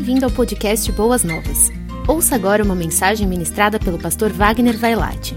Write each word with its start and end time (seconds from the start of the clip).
Bem-vindo 0.00 0.24
ao 0.24 0.30
podcast 0.30 0.90
Boas 0.92 1.22
Novas. 1.22 1.68
Ouça 2.08 2.34
agora 2.34 2.64
uma 2.64 2.74
mensagem 2.74 3.26
ministrada 3.26 3.78
pelo 3.78 3.98
pastor 3.98 4.32
Wagner 4.32 4.74
Vailate. 4.78 5.36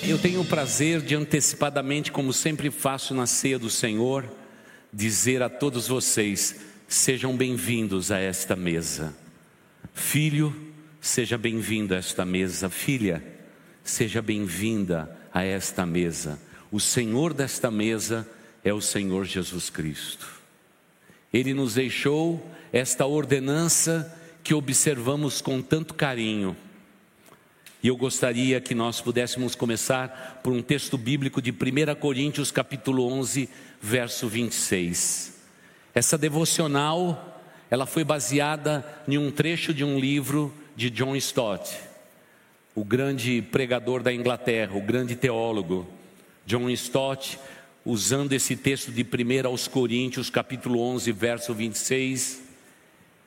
Eu 0.00 0.16
tenho 0.16 0.42
o 0.42 0.44
prazer 0.44 1.00
de 1.00 1.16
antecipadamente, 1.16 2.12
como 2.12 2.32
sempre 2.32 2.70
faço 2.70 3.14
na 3.14 3.26
ceia 3.26 3.58
do 3.58 3.68
Senhor, 3.68 4.24
dizer 4.92 5.42
a 5.42 5.48
todos 5.48 5.88
vocês: 5.88 6.54
sejam 6.86 7.36
bem-vindos 7.36 8.12
a 8.12 8.18
esta 8.20 8.54
mesa. 8.54 9.12
Filho, 9.92 10.54
seja 11.00 11.36
bem-vindo 11.36 11.94
a 11.94 11.96
esta 11.96 12.24
mesa. 12.24 12.70
Filha, 12.70 13.24
seja 13.82 14.22
bem-vinda 14.22 15.18
a 15.34 15.42
esta 15.42 15.84
mesa. 15.84 16.40
O 16.70 16.78
Senhor 16.78 17.34
desta 17.34 17.72
mesa 17.72 18.24
é 18.62 18.72
o 18.72 18.80
Senhor 18.80 19.24
Jesus 19.24 19.68
Cristo. 19.68 20.39
Ele 21.32 21.54
nos 21.54 21.74
deixou 21.74 22.44
esta 22.72 23.06
ordenança 23.06 24.16
que 24.42 24.54
observamos 24.54 25.40
com 25.40 25.62
tanto 25.62 25.94
carinho. 25.94 26.56
E 27.82 27.88
eu 27.88 27.96
gostaria 27.96 28.60
que 28.60 28.74
nós 28.74 29.00
pudéssemos 29.00 29.54
começar 29.54 30.40
por 30.42 30.52
um 30.52 30.60
texto 30.60 30.98
bíblico 30.98 31.40
de 31.40 31.50
1 31.50 31.94
Coríntios, 31.98 32.50
capítulo 32.50 33.06
11, 33.06 33.48
verso 33.80 34.28
26. 34.28 35.38
Essa 35.94 36.18
devocional, 36.18 37.42
ela 37.70 37.86
foi 37.86 38.04
baseada 38.04 38.84
em 39.08 39.16
um 39.16 39.30
trecho 39.30 39.72
de 39.72 39.82
um 39.82 39.98
livro 39.98 40.52
de 40.76 40.90
John 40.90 41.16
Stott, 41.16 41.74
o 42.74 42.84
grande 42.84 43.40
pregador 43.40 44.02
da 44.02 44.12
Inglaterra, 44.12 44.76
o 44.76 44.82
grande 44.82 45.16
teólogo. 45.16 45.88
John 46.44 46.68
Stott 46.70 47.38
usando 47.84 48.32
esse 48.32 48.56
texto 48.56 48.90
de 48.92 49.02
1 49.02 49.46
aos 49.46 49.66
Coríntios, 49.66 50.30
capítulo 50.30 50.80
11, 50.80 51.12
verso 51.12 51.54
26, 51.54 52.42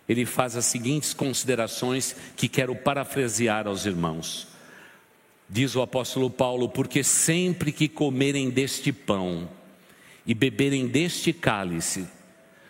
ele 0.07 0.25
faz 0.25 0.55
as 0.55 0.65
seguintes 0.65 1.13
considerações 1.13 2.15
que 2.35 2.47
quero 2.47 2.75
parafrasear 2.75 3.67
aos 3.67 3.85
irmãos. 3.85 4.47
Diz 5.49 5.75
o 5.75 5.81
apóstolo 5.81 6.29
Paulo: 6.29 6.69
Porque 6.69 7.03
sempre 7.03 7.71
que 7.71 7.87
comerem 7.87 8.49
deste 8.49 8.91
pão 8.91 9.49
e 10.25 10.33
beberem 10.33 10.87
deste 10.87 11.31
cálice, 11.31 12.07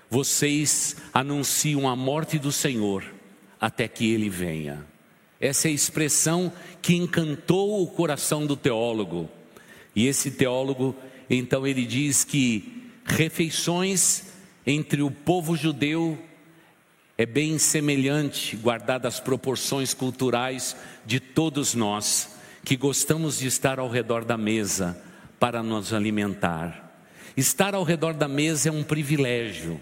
vocês 0.09 0.97
anunciam 1.13 1.87
a 1.87 1.95
morte 1.95 2.37
do 2.37 2.51
Senhor 2.51 3.03
até 3.59 3.87
que 3.87 4.11
ele 4.11 4.29
venha. 4.29 4.85
Essa 5.39 5.67
é 5.67 5.71
a 5.71 5.73
expressão 5.73 6.53
que 6.81 6.95
encantou 6.95 7.81
o 7.81 7.87
coração 7.87 8.45
do 8.45 8.55
teólogo. 8.55 9.29
E 9.95 10.07
esse 10.07 10.31
teólogo 10.31 10.95
então 11.29 11.65
ele 11.65 11.85
diz 11.85 12.23
que 12.23 12.91
refeições 13.05 14.23
entre 14.65 15.01
o 15.01 15.11
povo 15.11 15.55
judeu 15.55 16.17
é 17.17 17.25
bem 17.25 17.57
semelhante, 17.57 18.55
guardadas 18.55 19.15
as 19.15 19.19
proporções 19.19 19.93
culturais 19.93 20.75
de 21.05 21.19
todos 21.19 21.75
nós, 21.75 22.35
que 22.65 22.75
gostamos 22.75 23.39
de 23.39 23.47
estar 23.47 23.77
ao 23.77 23.89
redor 23.89 24.25
da 24.25 24.37
mesa 24.37 24.97
para 25.39 25.61
nos 25.61 25.93
alimentar. 25.93 26.91
Estar 27.35 27.75
ao 27.75 27.83
redor 27.83 28.13
da 28.13 28.27
mesa 28.27 28.69
é 28.69 28.71
um 28.71 28.83
privilégio. 28.83 29.79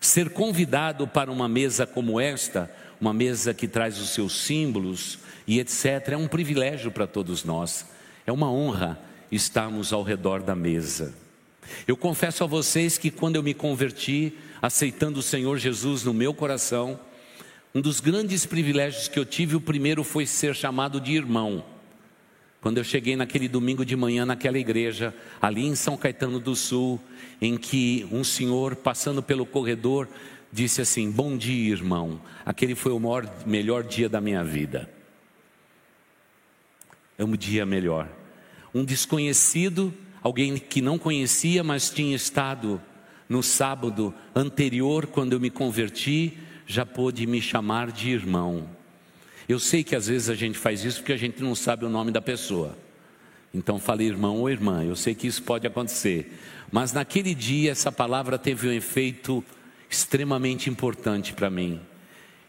Ser 0.00 0.30
convidado 0.30 1.08
para 1.08 1.32
uma 1.32 1.48
mesa 1.48 1.86
como 1.86 2.20
esta, 2.20 2.70
uma 3.00 3.12
mesa 3.12 3.54
que 3.54 3.66
traz 3.66 3.98
os 3.98 4.10
seus 4.10 4.44
símbolos 4.44 5.18
e 5.46 5.58
etc., 5.58 6.10
é 6.10 6.16
um 6.16 6.28
privilégio 6.28 6.90
para 6.90 7.06
todos 7.06 7.42
nós. 7.44 7.86
É 8.26 8.32
uma 8.32 8.50
honra 8.50 8.98
estarmos 9.34 9.92
ao 9.92 10.02
redor 10.02 10.42
da 10.42 10.54
mesa. 10.54 11.14
Eu 11.86 11.96
confesso 11.96 12.44
a 12.44 12.46
vocês 12.46 12.98
que 12.98 13.10
quando 13.10 13.36
eu 13.36 13.42
me 13.42 13.54
converti, 13.54 14.34
aceitando 14.60 15.18
o 15.18 15.22
Senhor 15.22 15.58
Jesus 15.58 16.04
no 16.04 16.14
meu 16.14 16.32
coração, 16.34 16.98
um 17.74 17.80
dos 17.80 18.00
grandes 18.00 18.46
privilégios 18.46 19.08
que 19.08 19.18
eu 19.18 19.24
tive, 19.24 19.56
o 19.56 19.60
primeiro 19.60 20.04
foi 20.04 20.26
ser 20.26 20.54
chamado 20.54 21.00
de 21.00 21.12
irmão. 21.12 21.64
Quando 22.60 22.78
eu 22.78 22.84
cheguei 22.84 23.16
naquele 23.16 23.48
domingo 23.48 23.84
de 23.84 23.96
manhã 23.96 24.24
naquela 24.24 24.58
igreja, 24.58 25.14
ali 25.40 25.66
em 25.66 25.74
São 25.74 25.96
Caetano 25.96 26.38
do 26.38 26.54
Sul, 26.54 27.00
em 27.40 27.56
que 27.58 28.08
um 28.10 28.24
senhor 28.24 28.76
passando 28.76 29.22
pelo 29.22 29.44
corredor 29.44 30.08
disse 30.52 30.80
assim: 30.80 31.10
Bom 31.10 31.36
dia, 31.36 31.72
irmão. 31.72 32.20
Aquele 32.46 32.74
foi 32.74 32.92
o 32.92 33.00
maior, 33.00 33.28
melhor 33.44 33.82
dia 33.82 34.08
da 34.08 34.20
minha 34.20 34.42
vida. 34.42 34.88
É 37.18 37.24
um 37.24 37.36
dia 37.36 37.66
melhor 37.66 38.08
um 38.74 38.84
desconhecido, 38.84 39.94
alguém 40.20 40.56
que 40.58 40.82
não 40.82 40.98
conhecia, 40.98 41.62
mas 41.62 41.90
tinha 41.90 42.16
estado 42.16 42.82
no 43.28 43.42
sábado 43.42 44.12
anterior, 44.34 45.06
quando 45.06 45.32
eu 45.32 45.40
me 45.40 45.48
converti, 45.48 46.36
já 46.66 46.84
pôde 46.84 47.26
me 47.26 47.40
chamar 47.40 47.92
de 47.92 48.10
irmão. 48.10 48.68
Eu 49.48 49.58
sei 49.58 49.84
que 49.84 49.94
às 49.94 50.08
vezes 50.08 50.28
a 50.28 50.34
gente 50.34 50.58
faz 50.58 50.84
isso 50.84 50.98
porque 50.98 51.12
a 51.12 51.16
gente 51.16 51.42
não 51.42 51.54
sabe 51.54 51.84
o 51.84 51.88
nome 51.88 52.10
da 52.10 52.20
pessoa. 52.20 52.76
Então 53.52 53.78
falei 53.78 54.08
irmão 54.08 54.38
ou 54.38 54.50
irmã, 54.50 54.82
eu 54.82 54.96
sei 54.96 55.14
que 55.14 55.26
isso 55.26 55.42
pode 55.42 55.66
acontecer. 55.66 56.38
Mas 56.72 56.92
naquele 56.92 57.34
dia 57.34 57.70
essa 57.70 57.92
palavra 57.92 58.38
teve 58.38 58.68
um 58.68 58.72
efeito 58.72 59.44
extremamente 59.88 60.68
importante 60.68 61.32
para 61.32 61.50
mim. 61.50 61.80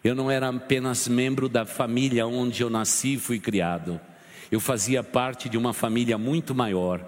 Eu 0.04 0.16
não 0.16 0.32
era 0.32 0.50
apenas 0.50 1.08
membro 1.08 1.48
da 1.48 1.66
família 1.66 2.26
onde 2.26 2.64
eu 2.64 2.70
nasci 2.70 3.16
e 3.16 3.20
fui 3.20 3.40
criado. 3.40 4.00
Eu 4.52 4.60
fazia 4.60 5.04
parte 5.04 5.50
de 5.50 5.58
uma 5.58 5.74
família 5.74 6.18
muito 6.18 6.54
maior, 6.54 7.04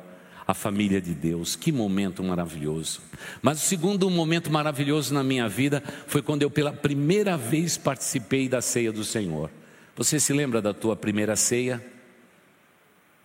a 0.47 0.53
família 0.53 1.01
de 1.01 1.13
Deus. 1.13 1.55
Que 1.55 1.71
momento 1.71 2.23
maravilhoso. 2.23 3.01
Mas 3.41 3.61
o 3.61 3.65
segundo 3.65 4.09
momento 4.09 4.51
maravilhoso 4.51 5.13
na 5.13 5.23
minha 5.23 5.47
vida 5.47 5.83
foi 6.07 6.21
quando 6.21 6.43
eu 6.43 6.49
pela 6.49 6.73
primeira 6.73 7.37
vez 7.37 7.77
participei 7.77 8.47
da 8.47 8.61
ceia 8.61 8.91
do 8.91 9.03
Senhor. 9.03 9.49
Você 9.95 10.19
se 10.19 10.31
lembra 10.33 10.61
da 10.61 10.73
tua 10.73 10.95
primeira 10.95 11.35
ceia? 11.35 11.83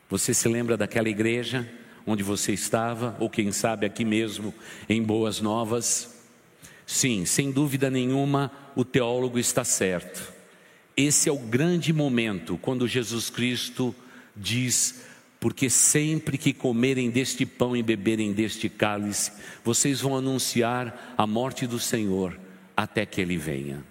Você 0.08 0.34
se 0.34 0.48
lembra 0.48 0.76
daquela 0.76 1.08
igreja 1.08 1.68
onde 2.06 2.22
você 2.22 2.52
estava, 2.52 3.16
ou 3.20 3.30
quem 3.30 3.52
sabe 3.52 3.86
aqui 3.86 4.04
mesmo 4.04 4.52
em 4.88 5.02
Boas 5.02 5.40
Novas? 5.40 6.22
Sim, 6.86 7.24
sem 7.24 7.50
dúvida 7.50 7.88
nenhuma, 7.88 8.50
o 8.74 8.84
teólogo 8.84 9.38
está 9.38 9.64
certo. 9.64 10.31
Esse 10.96 11.28
é 11.28 11.32
o 11.32 11.38
grande 11.38 11.92
momento 11.92 12.58
quando 12.60 12.86
Jesus 12.86 13.30
Cristo 13.30 13.94
diz: 14.36 15.02
Porque 15.40 15.70
sempre 15.70 16.36
que 16.36 16.52
comerem 16.52 17.10
deste 17.10 17.46
pão 17.46 17.76
e 17.76 17.82
beberem 17.82 18.32
deste 18.32 18.68
cálice, 18.68 19.32
vocês 19.64 20.00
vão 20.00 20.16
anunciar 20.16 21.14
a 21.16 21.26
morte 21.26 21.66
do 21.66 21.78
Senhor 21.78 22.38
até 22.76 23.06
que 23.06 23.20
ele 23.20 23.38
venha. 23.38 23.82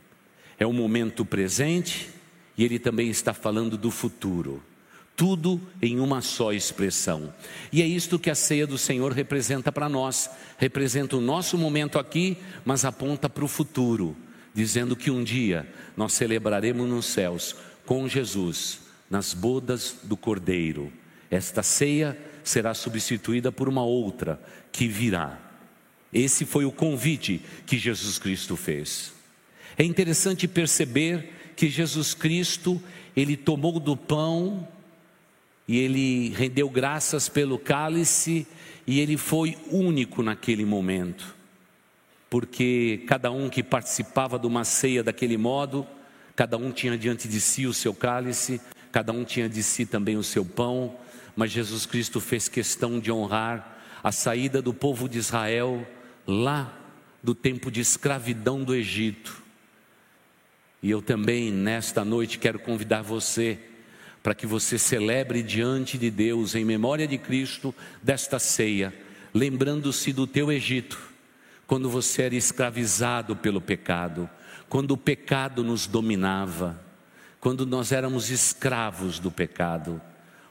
É 0.59 0.65
o 0.65 0.73
momento 0.73 1.25
presente 1.25 2.09
e 2.55 2.63
ele 2.63 2.77
também 2.77 3.09
está 3.09 3.33
falando 3.33 3.77
do 3.77 3.89
futuro. 3.89 4.61
Tudo 5.15 5.59
em 5.81 5.99
uma 5.99 6.21
só 6.21 6.53
expressão. 6.53 7.33
E 7.71 7.81
é 7.81 7.85
isto 7.85 8.17
que 8.17 8.29
a 8.29 8.35
ceia 8.35 8.65
do 8.65 8.77
Senhor 8.77 9.11
representa 9.11 9.71
para 9.71 9.89
nós. 9.89 10.29
Representa 10.57 11.17
o 11.17 11.21
nosso 11.21 11.57
momento 11.57 11.99
aqui, 11.99 12.37
mas 12.63 12.85
aponta 12.85 13.27
para 13.27 13.43
o 13.43 13.47
futuro 13.47 14.15
dizendo 14.53 14.95
que 14.95 15.09
um 15.09 15.23
dia 15.23 15.67
nós 15.95 16.13
celebraremos 16.13 16.87
nos 16.87 17.05
céus 17.05 17.55
com 17.85 18.07
Jesus, 18.07 18.81
nas 19.09 19.33
bodas 19.33 19.95
do 20.03 20.17
Cordeiro. 20.17 20.91
Esta 21.29 21.63
ceia 21.63 22.17
será 22.43 22.73
substituída 22.73 23.51
por 23.51 23.69
uma 23.69 23.83
outra 23.83 24.41
que 24.71 24.87
virá. 24.87 25.39
Esse 26.13 26.45
foi 26.45 26.65
o 26.65 26.71
convite 26.71 27.41
que 27.65 27.77
Jesus 27.77 28.19
Cristo 28.19 28.55
fez. 28.55 29.13
É 29.77 29.83
interessante 29.83 30.47
perceber 30.47 31.33
que 31.55 31.69
Jesus 31.69 32.13
Cristo, 32.13 32.81
ele 33.15 33.37
tomou 33.37 33.79
do 33.79 33.95
pão 33.95 34.67
e 35.67 35.77
ele 35.77 36.29
rendeu 36.29 36.69
graças 36.69 37.29
pelo 37.29 37.57
cálice 37.57 38.45
e 38.85 38.99
ele 38.99 39.15
foi 39.15 39.57
único 39.69 40.21
naquele 40.21 40.65
momento 40.65 41.40
porque 42.31 43.03
cada 43.07 43.29
um 43.29 43.49
que 43.49 43.61
participava 43.61 44.39
de 44.39 44.47
uma 44.47 44.63
ceia 44.63 45.03
daquele 45.03 45.35
modo, 45.35 45.85
cada 46.33 46.55
um 46.55 46.71
tinha 46.71 46.97
diante 46.97 47.27
de 47.27 47.41
si 47.41 47.67
o 47.67 47.73
seu 47.73 47.93
cálice, 47.93 48.61
cada 48.89 49.11
um 49.11 49.25
tinha 49.25 49.49
de 49.49 49.61
si 49.61 49.85
também 49.85 50.15
o 50.15 50.23
seu 50.23 50.45
pão, 50.45 50.95
mas 51.35 51.51
Jesus 51.51 51.85
Cristo 51.85 52.21
fez 52.21 52.47
questão 52.47 53.01
de 53.01 53.11
honrar 53.11 53.83
a 54.01 54.13
saída 54.13 54.61
do 54.61 54.73
povo 54.73 55.09
de 55.09 55.17
Israel 55.17 55.85
lá 56.25 56.73
do 57.21 57.35
tempo 57.35 57.69
de 57.69 57.81
escravidão 57.81 58.63
do 58.63 58.73
Egito. 58.73 59.43
E 60.81 60.89
eu 60.89 61.01
também, 61.01 61.51
nesta 61.51 62.05
noite, 62.05 62.39
quero 62.39 62.59
convidar 62.59 63.01
você 63.01 63.59
para 64.23 64.33
que 64.33 64.47
você 64.47 64.79
celebre 64.79 65.43
diante 65.43 65.97
de 65.97 66.09
Deus, 66.09 66.55
em 66.55 66.63
memória 66.63 67.05
de 67.05 67.17
Cristo, 67.17 67.75
desta 68.01 68.39
ceia, 68.39 68.93
lembrando-se 69.33 70.13
do 70.13 70.25
teu 70.25 70.49
Egito 70.49 71.10
quando 71.71 71.89
você 71.89 72.23
era 72.23 72.35
escravizado 72.35 73.33
pelo 73.33 73.61
pecado, 73.61 74.29
quando 74.67 74.91
o 74.91 74.97
pecado 74.97 75.63
nos 75.63 75.87
dominava, 75.87 76.77
quando 77.39 77.65
nós 77.65 77.93
éramos 77.93 78.29
escravos 78.29 79.19
do 79.19 79.31
pecado. 79.31 80.01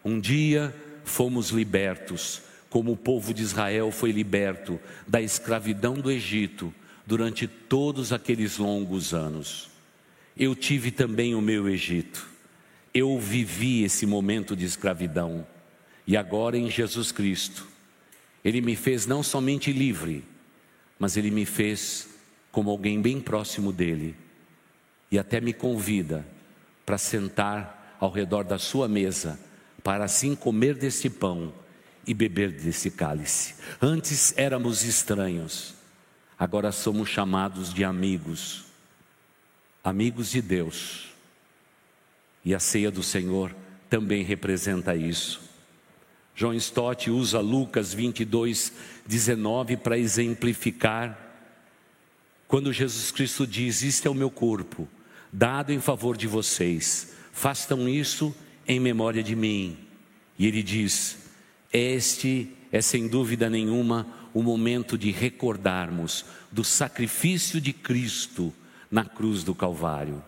Um 0.03 0.19
dia 0.19 0.75
fomos 1.05 1.51
libertos, 1.51 2.41
como 2.71 2.93
o 2.93 2.97
povo 2.97 3.35
de 3.35 3.43
Israel 3.43 3.93
foi 3.93 4.13
liberto 4.13 4.81
da 5.07 5.21
escravidão 5.21 5.93
do 5.93 6.11
Egito, 6.11 6.73
durante 7.07 7.47
todos 7.47 8.15
aqueles 8.15 8.57
longos 8.57 9.13
anos. 9.13 9.69
Eu 10.35 10.55
tive 10.55 10.91
também 10.91 11.35
o 11.35 11.43
meu 11.43 11.69
Egito. 11.69 12.27
Eu 12.95 13.19
vivi 13.19 13.85
esse 13.85 14.07
momento 14.07 14.57
de 14.57 14.65
escravidão. 14.65 15.47
E 16.07 16.17
agora 16.17 16.57
em 16.57 16.71
Jesus 16.71 17.13
Cristo, 17.13 17.67
Ele 18.43 18.63
me 18.63 18.75
fez 18.75 19.05
não 19.05 19.23
somente 19.23 19.71
livre, 19.71 20.25
mas 21.01 21.17
Ele 21.17 21.31
me 21.31 21.47
fez 21.47 22.07
como 22.53 22.71
alguém 22.71 23.01
bem 23.01 23.19
próximo 23.21 23.73
dele. 23.73 24.15
E 25.11 25.19
até 25.19 25.41
me 25.41 25.55
convida 25.55 26.25
para 26.85 26.99
sentar 26.99 27.97
ao 27.99 28.11
redor 28.11 28.45
da 28.45 28.59
sua 28.59 28.87
mesa, 28.87 29.41
para 29.83 30.05
assim 30.05 30.37
comer 30.37 30.75
desse 30.75 31.09
pão 31.09 31.53
e 32.07 32.13
beber 32.13 32.53
desse 32.53 32.91
cálice. 32.91 33.55
Antes 33.81 34.35
éramos 34.37 34.85
estranhos, 34.85 35.75
agora 36.39 36.71
somos 36.71 37.09
chamados 37.09 37.73
de 37.73 37.83
amigos, 37.83 38.67
amigos 39.83 40.31
de 40.31 40.43
Deus. 40.43 41.09
E 42.45 42.55
a 42.55 42.61
ceia 42.61 42.91
do 42.91 43.03
Senhor 43.03 43.55
também 43.89 44.23
representa 44.23 44.95
isso. 44.95 45.50
João 46.41 46.55
Stott 46.55 47.11
usa 47.11 47.39
Lucas 47.39 47.93
22, 47.93 48.73
19 49.07 49.77
para 49.77 49.99
exemplificar 49.99 51.37
quando 52.49 52.73
Jesus 52.73 53.11
Cristo 53.11 53.47
diz: 53.47 53.83
Isto 53.83 54.09
é 54.09 54.11
o 54.11 54.15
meu 54.15 54.31
corpo, 54.31 54.89
dado 55.31 55.71
em 55.71 55.81
favor 55.81 56.17
de 56.17 56.27
vocês, 56.27 57.13
façam 57.31 57.87
isso 57.87 58.35
em 58.67 58.81
memória 58.81 59.23
de 59.23 59.37
mim. 59.37 59.77
E 60.39 60.47
ele 60.47 60.63
diz: 60.63 61.19
Este 61.71 62.49
é 62.73 62.81
sem 62.81 63.07
dúvida 63.07 63.51
nenhuma 63.51 64.07
o 64.33 64.43
momento 64.43 64.97
de 64.97 65.11
recordarmos 65.11 66.25
do 66.51 66.65
sacrifício 66.65 67.61
de 67.61 67.75
Cristo 67.75 68.51
na 68.91 69.05
cruz 69.05 69.45
do 69.45 69.55
Calvário. 69.55 70.25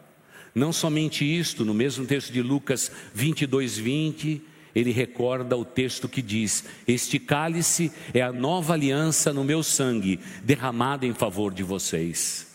Não 0.55 0.75
somente 0.75 1.25
isto, 1.25 1.65
no 1.65 1.73
mesmo 1.73 2.05
texto 2.05 2.31
de 2.31 2.43
Lucas 2.43 2.93
22, 3.15 3.79
20, 3.79 4.52
ele 4.75 4.91
recorda 4.91 5.57
o 5.57 5.65
texto 5.65 6.09
que 6.09 6.23
diz: 6.23 6.65
Este 6.87 7.19
cálice 7.19 7.93
é 8.13 8.21
a 8.21 8.33
nova 8.33 8.75
aliança 8.75 9.33
no 9.33 9.45
meu 9.45 9.63
sangue, 9.63 10.21
derramado 10.43 11.07
em 11.07 11.13
favor 11.13 11.53
de 11.53 11.63
vocês. 11.63 12.49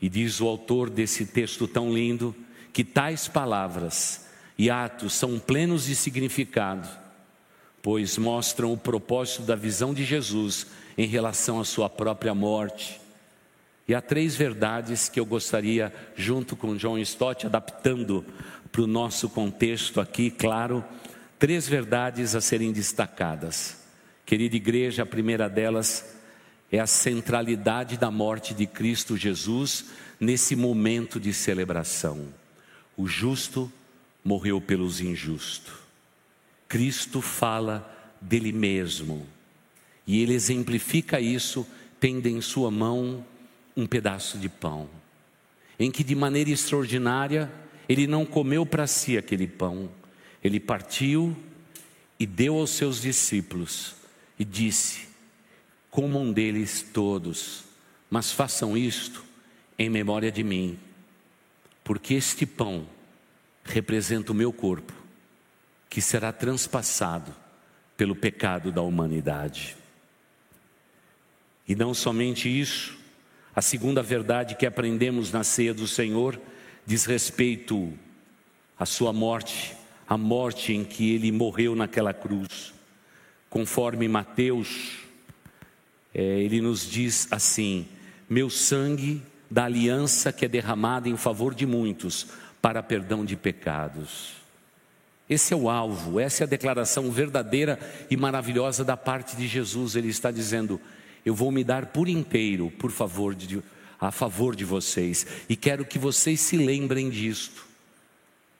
E 0.00 0.08
diz 0.08 0.40
o 0.40 0.46
autor 0.46 0.90
desse 0.90 1.26
texto 1.26 1.66
tão 1.66 1.92
lindo 1.92 2.34
que 2.72 2.84
tais 2.84 3.28
palavras 3.28 4.26
e 4.58 4.70
atos 4.70 5.14
são 5.14 5.38
plenos 5.38 5.86
de 5.86 5.94
significado, 5.94 6.88
pois 7.80 8.18
mostram 8.18 8.72
o 8.72 8.76
propósito 8.76 9.42
da 9.42 9.54
visão 9.54 9.94
de 9.94 10.04
Jesus 10.04 10.66
em 10.98 11.06
relação 11.06 11.60
à 11.60 11.64
sua 11.64 11.88
própria 11.88 12.34
morte 12.34 13.00
e 13.88 13.94
há 13.94 14.00
três 14.00 14.34
verdades 14.34 15.08
que 15.08 15.20
eu 15.20 15.24
gostaria, 15.24 15.92
junto 16.16 16.56
com 16.56 16.76
John 16.76 16.98
Stott, 16.98 17.46
adaptando 17.46 18.24
para 18.72 18.82
o 18.82 18.86
nosso 18.86 19.28
contexto 19.28 20.00
aqui, 20.00 20.28
claro, 20.28 20.84
três 21.38 21.68
verdades 21.68 22.34
a 22.34 22.40
serem 22.40 22.72
destacadas. 22.72 23.78
Querida 24.24 24.56
igreja, 24.56 25.02
a 25.02 25.06
primeira 25.06 25.48
delas 25.48 26.16
é 26.70 26.78
a 26.78 26.86
centralidade 26.86 27.96
da 27.96 28.10
morte 28.10 28.54
de 28.54 28.66
Cristo 28.66 29.16
Jesus 29.16 29.86
nesse 30.18 30.56
momento 30.56 31.20
de 31.20 31.32
celebração. 31.32 32.26
O 32.96 33.06
justo 33.06 33.70
morreu 34.24 34.60
pelos 34.60 35.00
injustos. 35.00 35.74
Cristo 36.68 37.20
fala 37.20 37.92
dele 38.20 38.52
mesmo 38.52 39.26
e 40.06 40.20
ele 40.22 40.34
exemplifica 40.34 41.20
isso 41.20 41.66
tendo 42.00 42.26
em 42.26 42.40
sua 42.40 42.70
mão 42.70 43.24
um 43.76 43.86
pedaço 43.86 44.38
de 44.38 44.48
pão, 44.48 44.88
em 45.78 45.90
que 45.90 46.02
de 46.02 46.14
maneira 46.14 46.50
extraordinária 46.50 47.50
ele 47.88 48.06
não 48.06 48.24
comeu 48.24 48.64
para 48.66 48.86
si 48.86 49.16
aquele 49.16 49.46
pão, 49.46 49.88
ele 50.46 50.60
partiu 50.60 51.36
e 52.18 52.26
deu 52.26 52.56
aos 52.56 52.70
seus 52.70 53.00
discípulos 53.00 53.94
e 54.38 54.44
disse: 54.44 55.08
Comam 55.90 56.32
deles 56.32 56.86
todos, 56.92 57.64
mas 58.10 58.32
façam 58.32 58.76
isto 58.76 59.24
em 59.78 59.90
memória 59.90 60.30
de 60.30 60.42
mim, 60.42 60.78
porque 61.82 62.14
este 62.14 62.46
pão 62.46 62.86
representa 63.64 64.32
o 64.32 64.34
meu 64.34 64.52
corpo, 64.52 64.92
que 65.90 66.00
será 66.00 66.32
transpassado 66.32 67.34
pelo 67.96 68.14
pecado 68.14 68.70
da 68.70 68.82
humanidade. 68.82 69.76
E 71.66 71.74
não 71.74 71.92
somente 71.92 72.48
isso, 72.48 72.96
a 73.54 73.60
segunda 73.60 74.02
verdade 74.02 74.54
que 74.54 74.66
aprendemos 74.66 75.32
na 75.32 75.42
ceia 75.42 75.74
do 75.74 75.88
Senhor 75.88 76.40
diz 76.84 77.04
respeito 77.04 77.92
à 78.78 78.86
sua 78.86 79.12
morte, 79.12 79.74
a 80.08 80.16
morte 80.16 80.72
em 80.72 80.84
que 80.84 81.14
ele 81.14 81.32
morreu 81.32 81.74
naquela 81.74 82.12
cruz. 82.12 82.72
Conforme 83.50 84.08
Mateus, 84.08 84.98
é, 86.14 86.22
ele 86.22 86.60
nos 86.60 86.88
diz 86.88 87.28
assim: 87.30 87.86
Meu 88.28 88.50
sangue 88.50 89.22
da 89.50 89.64
aliança 89.64 90.32
que 90.32 90.44
é 90.44 90.48
derramada 90.48 91.08
em 91.08 91.16
favor 91.16 91.54
de 91.54 91.66
muitos 91.66 92.28
para 92.60 92.82
perdão 92.82 93.24
de 93.24 93.36
pecados. 93.36 94.34
Esse 95.28 95.52
é 95.52 95.56
o 95.56 95.68
alvo, 95.68 96.20
essa 96.20 96.42
é 96.42 96.44
a 96.44 96.48
declaração 96.48 97.10
verdadeira 97.10 97.78
e 98.08 98.16
maravilhosa 98.16 98.84
da 98.84 98.96
parte 98.96 99.36
de 99.36 99.48
Jesus. 99.48 99.96
Ele 99.96 100.08
está 100.08 100.30
dizendo: 100.30 100.80
eu 101.26 101.34
vou 101.34 101.50
me 101.50 101.64
dar 101.64 101.86
por 101.86 102.08
inteiro, 102.08 102.70
por 102.78 102.92
favor, 102.92 103.34
de, 103.34 103.60
a 104.00 104.12
favor 104.12 104.54
de 104.54 104.64
vocês, 104.64 105.26
e 105.48 105.56
quero 105.56 105.84
que 105.84 105.98
vocês 105.98 106.40
se 106.40 106.56
lembrem 106.56 107.10
disto, 107.10 107.66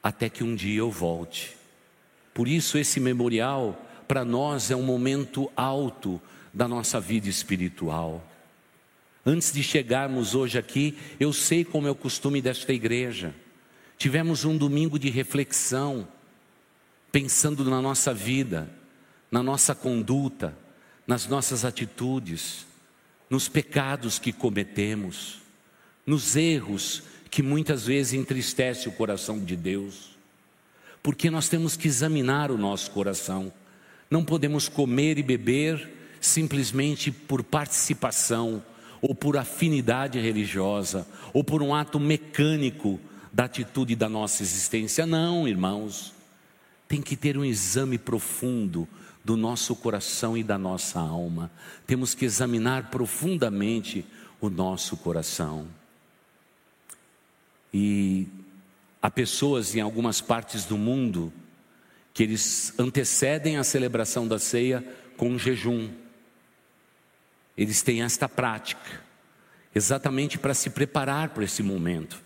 até 0.06 0.28
que 0.28 0.44
um 0.44 0.54
dia 0.54 0.78
eu 0.78 0.88
volte. 0.88 1.56
Por 2.32 2.46
isso, 2.46 2.78
esse 2.78 3.00
memorial, 3.00 3.84
para 4.06 4.24
nós, 4.24 4.70
é 4.70 4.76
um 4.76 4.84
momento 4.84 5.50
alto 5.56 6.22
da 6.54 6.68
nossa 6.68 7.00
vida 7.00 7.28
espiritual. 7.28 8.24
Antes 9.26 9.52
de 9.52 9.64
chegarmos 9.64 10.32
hoje 10.32 10.58
aqui, 10.58 10.96
eu 11.18 11.32
sei 11.32 11.64
como 11.64 11.88
é 11.88 11.90
o 11.90 11.94
costume 11.96 12.40
desta 12.40 12.72
igreja. 12.72 13.34
Tivemos 13.98 14.44
um 14.44 14.56
domingo 14.56 14.96
de 14.96 15.10
reflexão, 15.10 16.06
pensando 17.10 17.64
na 17.64 17.82
nossa 17.82 18.14
vida, 18.14 18.70
na 19.28 19.42
nossa 19.42 19.74
conduta, 19.74 20.56
nas 21.04 21.26
nossas 21.26 21.64
atitudes, 21.64 22.64
nos 23.28 23.48
pecados 23.48 24.20
que 24.20 24.32
cometemos, 24.32 25.40
nos 26.06 26.36
erros 26.36 27.02
que 27.36 27.42
muitas 27.42 27.84
vezes 27.84 28.14
entristece 28.14 28.88
o 28.88 28.92
coração 28.92 29.38
de 29.38 29.54
Deus. 29.54 30.16
Porque 31.02 31.28
nós 31.30 31.50
temos 31.50 31.76
que 31.76 31.86
examinar 31.86 32.50
o 32.50 32.56
nosso 32.56 32.90
coração. 32.92 33.52
Não 34.10 34.24
podemos 34.24 34.70
comer 34.70 35.18
e 35.18 35.22
beber 35.22 35.86
simplesmente 36.18 37.10
por 37.10 37.44
participação 37.44 38.64
ou 39.02 39.14
por 39.14 39.36
afinidade 39.36 40.18
religiosa 40.18 41.06
ou 41.34 41.44
por 41.44 41.62
um 41.62 41.74
ato 41.74 42.00
mecânico 42.00 42.98
da 43.30 43.44
atitude 43.44 43.94
da 43.94 44.08
nossa 44.08 44.42
existência. 44.42 45.04
Não, 45.04 45.46
irmãos. 45.46 46.14
Tem 46.88 47.02
que 47.02 47.16
ter 47.16 47.36
um 47.36 47.44
exame 47.44 47.98
profundo 47.98 48.88
do 49.22 49.36
nosso 49.36 49.76
coração 49.76 50.38
e 50.38 50.42
da 50.42 50.56
nossa 50.56 51.00
alma. 51.00 51.50
Temos 51.86 52.14
que 52.14 52.24
examinar 52.24 52.90
profundamente 52.90 54.06
o 54.40 54.48
nosso 54.48 54.96
coração. 54.96 55.66
E 57.78 58.26
há 59.02 59.10
pessoas 59.10 59.74
em 59.74 59.82
algumas 59.82 60.22
partes 60.22 60.64
do 60.64 60.78
mundo 60.78 61.30
que 62.14 62.22
eles 62.22 62.72
antecedem 62.78 63.58
a 63.58 63.64
celebração 63.64 64.26
da 64.26 64.38
ceia 64.38 64.82
com 65.14 65.28
um 65.28 65.38
jejum. 65.38 65.90
Eles 67.54 67.82
têm 67.82 68.00
esta 68.00 68.30
prática, 68.30 69.02
exatamente 69.74 70.38
para 70.38 70.54
se 70.54 70.70
preparar 70.70 71.28
para 71.34 71.44
esse 71.44 71.62
momento. 71.62 72.18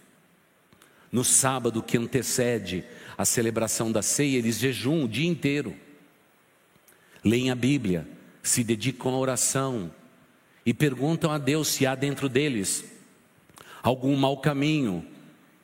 No 1.11 1.25
sábado 1.25 1.83
que 1.83 1.99
antecede 1.99 2.85
a 3.19 3.25
celebração 3.25 3.90
da 3.90 4.02
ceia, 4.02 4.38
eles 4.38 4.57
jejum 4.57 5.02
o 5.02 5.09
dia 5.09 5.28
inteiro 5.28 5.75
leem 7.25 7.50
a 7.50 7.57
Bíblia, 7.57 8.07
se 8.40 8.62
dedicam 8.62 9.14
à 9.14 9.19
oração 9.19 9.90
e 10.64 10.73
perguntam 10.73 11.33
a 11.33 11.38
Deus 11.38 11.66
se 11.66 11.88
há 11.88 11.97
dentro 11.97 12.28
deles 12.28 12.85
algum 13.83 14.14
mau 14.14 14.37
caminho 14.37 15.04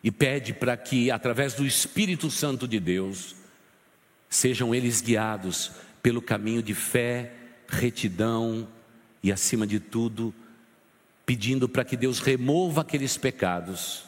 e 0.06 0.10
pede 0.12 0.54
para 0.54 0.76
que, 0.76 1.10
através 1.10 1.54
do 1.54 1.66
Espírito 1.66 2.30
Santo 2.30 2.68
de 2.68 2.78
Deus, 2.78 3.34
sejam 4.30 4.72
eles 4.72 5.00
guiados 5.00 5.72
pelo 6.00 6.22
caminho 6.22 6.62
de 6.62 6.74
fé, 6.74 7.32
retidão 7.66 8.68
e, 9.20 9.32
acima 9.32 9.66
de 9.66 9.80
tudo, 9.80 10.32
pedindo 11.26 11.68
para 11.68 11.84
que 11.84 11.96
Deus 11.96 12.20
remova 12.20 12.82
aqueles 12.82 13.16
pecados, 13.16 14.04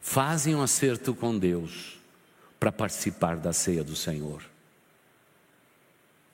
fazem 0.00 0.54
um 0.54 0.62
acerto 0.62 1.12
com 1.12 1.36
Deus 1.36 1.98
para 2.60 2.70
participar 2.70 3.38
da 3.38 3.52
ceia 3.52 3.82
do 3.82 3.96
Senhor. 3.96 4.40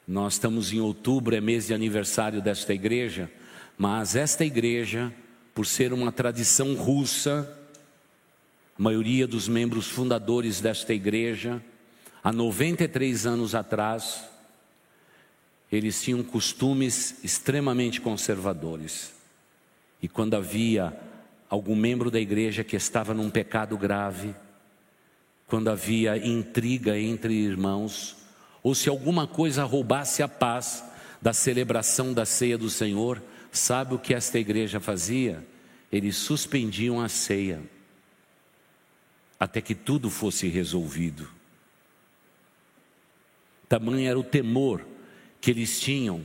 Nós 0.07 0.35
estamos 0.35 0.75
em 0.75 0.81
outubro, 0.81 1.35
é 1.35 1.41
mês 1.41 1.69
de 1.69 1.73
aniversário 1.73 2.43
desta 2.43 2.75
igreja, 2.75 3.33
mas 3.79 4.15
esta 4.15 4.45
igreja 4.45 5.11
por 5.55 5.65
ser 5.65 5.91
uma 5.91 6.13
tradição 6.13 6.75
russa, 6.75 7.64
a 8.77 8.83
maioria 8.83 9.27
dos 9.27 9.47
membros 9.47 9.87
fundadores 9.87 10.61
desta 10.61 10.93
igreja, 10.93 11.63
há 12.23 12.33
93 12.33 13.25
anos 13.25 13.55
atrás, 13.55 14.25
eles 15.71 16.03
tinham 16.03 16.23
costumes 16.25 17.23
extremamente 17.23 18.01
conservadores. 18.01 19.13
E 20.03 20.09
quando 20.09 20.35
havia 20.35 20.99
algum 21.49 21.77
membro 21.77 22.11
da 22.11 22.19
igreja 22.19 22.65
que 22.65 22.75
estava 22.75 23.15
num 23.15 23.31
pecado 23.31 23.79
grave, 23.79 24.35
quando 25.47 25.69
havia 25.69 26.17
intriga 26.17 26.99
entre 26.99 27.33
irmãos, 27.33 28.17
ou 28.61 28.75
se 28.75 28.89
alguma 28.89 29.27
coisa 29.27 29.63
roubasse 29.63 30.21
a 30.21 30.29
paz 30.29 30.85
da 31.23 31.33
celebração 31.33 32.13
da 32.13 32.25
ceia 32.25 32.59
do 32.59 32.69
Senhor, 32.69 33.23
sabe 33.53 33.95
o 33.95 33.99
que 34.01 34.15
esta 34.15 34.39
igreja 34.39 34.81
fazia? 34.81 35.47
Eles 35.93 36.17
suspendiam 36.17 37.01
a 37.01 37.09
ceia 37.09 37.63
até 39.39 39.61
que 39.61 39.75
tudo 39.75 40.11
fosse 40.11 40.49
resolvido. 40.49 41.29
Tamanho 43.69 44.09
era 44.09 44.19
o 44.19 44.25
temor 44.25 44.87
que 45.41 45.51
eles 45.51 45.81
tinham 45.81 46.25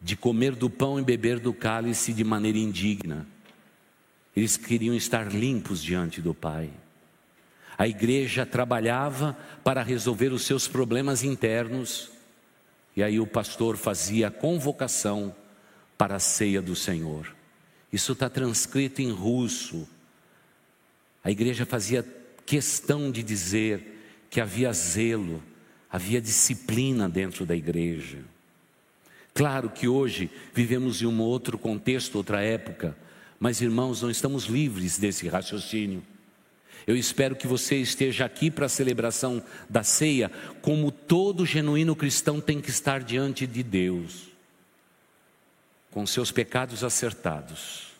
de 0.00 0.16
comer 0.16 0.54
do 0.54 0.68
pão 0.68 0.98
e 0.98 1.04
beber 1.04 1.38
do 1.38 1.52
cálice 1.52 2.12
de 2.12 2.24
maneira 2.24 2.58
indigna. 2.58 3.26
Eles 4.34 4.56
queriam 4.56 4.94
estar 4.94 5.32
limpos 5.32 5.82
diante 5.82 6.20
do 6.20 6.34
Pai. 6.34 6.70
A 7.76 7.86
igreja 7.86 8.44
trabalhava 8.44 9.36
para 9.64 9.82
resolver 9.82 10.32
os 10.32 10.42
seus 10.42 10.68
problemas 10.68 11.22
internos, 11.22 12.10
e 12.96 13.02
aí 13.02 13.18
o 13.18 13.26
pastor 13.26 13.76
fazia 13.76 14.28
a 14.28 14.30
convocação 14.30 15.34
para 15.96 16.16
a 16.16 16.20
ceia 16.20 16.60
do 16.60 16.74
Senhor. 16.74 17.34
Isso 17.92 18.12
está 18.12 18.28
transcrito 18.28 19.00
em 19.02 19.10
russo. 19.10 19.88
A 21.24 21.30
igreja 21.30 21.64
fazia 21.64 22.04
questão 22.44 23.10
de 23.10 23.22
dizer 23.22 24.24
que 24.28 24.40
havia 24.40 24.72
zelo, 24.72 25.42
havia 25.90 26.20
disciplina 26.20 27.08
dentro 27.08 27.46
da 27.46 27.54
igreja. 27.54 28.18
Claro 29.34 29.70
que 29.70 29.88
hoje 29.88 30.30
vivemos 30.52 31.00
em 31.00 31.06
um 31.06 31.20
outro 31.20 31.56
contexto, 31.56 32.16
outra 32.16 32.42
época, 32.42 32.96
mas 33.38 33.60
irmãos, 33.60 34.02
não 34.02 34.10
estamos 34.10 34.44
livres 34.44 34.98
desse 34.98 35.28
raciocínio. 35.28 36.02
Eu 36.86 36.96
espero 36.96 37.36
que 37.36 37.46
você 37.46 37.76
esteja 37.76 38.24
aqui 38.24 38.50
para 38.50 38.66
a 38.66 38.68
celebração 38.68 39.42
da 39.68 39.82
ceia, 39.82 40.30
como 40.60 40.90
todo 40.90 41.46
genuíno 41.46 41.94
cristão 41.94 42.40
tem 42.40 42.60
que 42.60 42.70
estar 42.70 43.02
diante 43.02 43.46
de 43.46 43.62
Deus, 43.62 44.28
com 45.90 46.04
seus 46.06 46.32
pecados 46.32 46.82
acertados. 46.82 47.92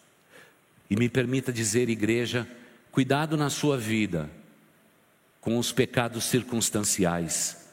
E 0.90 0.96
me 0.96 1.08
permita 1.08 1.52
dizer, 1.52 1.88
igreja, 1.88 2.46
cuidado 2.92 3.38
na 3.38 3.48
sua 3.48 3.78
vida 3.78 4.30
com 5.40 5.58
os 5.58 5.72
pecados 5.72 6.24
circunstanciais. 6.24 7.66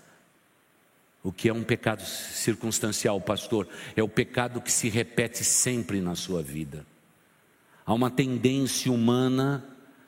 O 1.21 1.33
que 1.33 1.49
é 1.49 1.53
um 1.53 1.61
pecado 1.61 2.01
circunstancial, 2.01 3.19
pastor? 3.19 3.67
É 3.97 4.01
o 4.01 4.07
pecado 4.07 4.61
que 4.61 4.71
se 4.71 4.87
repete 4.87 5.43
sempre 5.43 5.99
na 5.99 6.15
sua 6.15 6.41
vida. 6.41 6.85
Há 7.85 7.93
uma 7.93 8.09
tendência 8.09 8.89
humana 8.91 9.65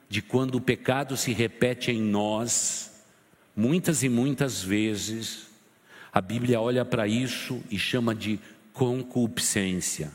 de 0.08 0.22
quando 0.22 0.56
o 0.56 0.62
pecado 0.62 1.18
se 1.18 1.34
repete 1.34 1.92
em 1.92 2.02
nós, 2.02 3.04
muitas 3.54 4.04
e 4.04 4.10
muitas 4.10 4.64
vezes, 4.64 5.48
a 6.14 6.22
Bíblia 6.22 6.62
olha 6.62 6.86
para 6.86 7.06
isso 7.06 7.62
e 7.70 7.78
chama 7.78 8.16
de 8.16 8.40
concupiscência. 8.72 10.12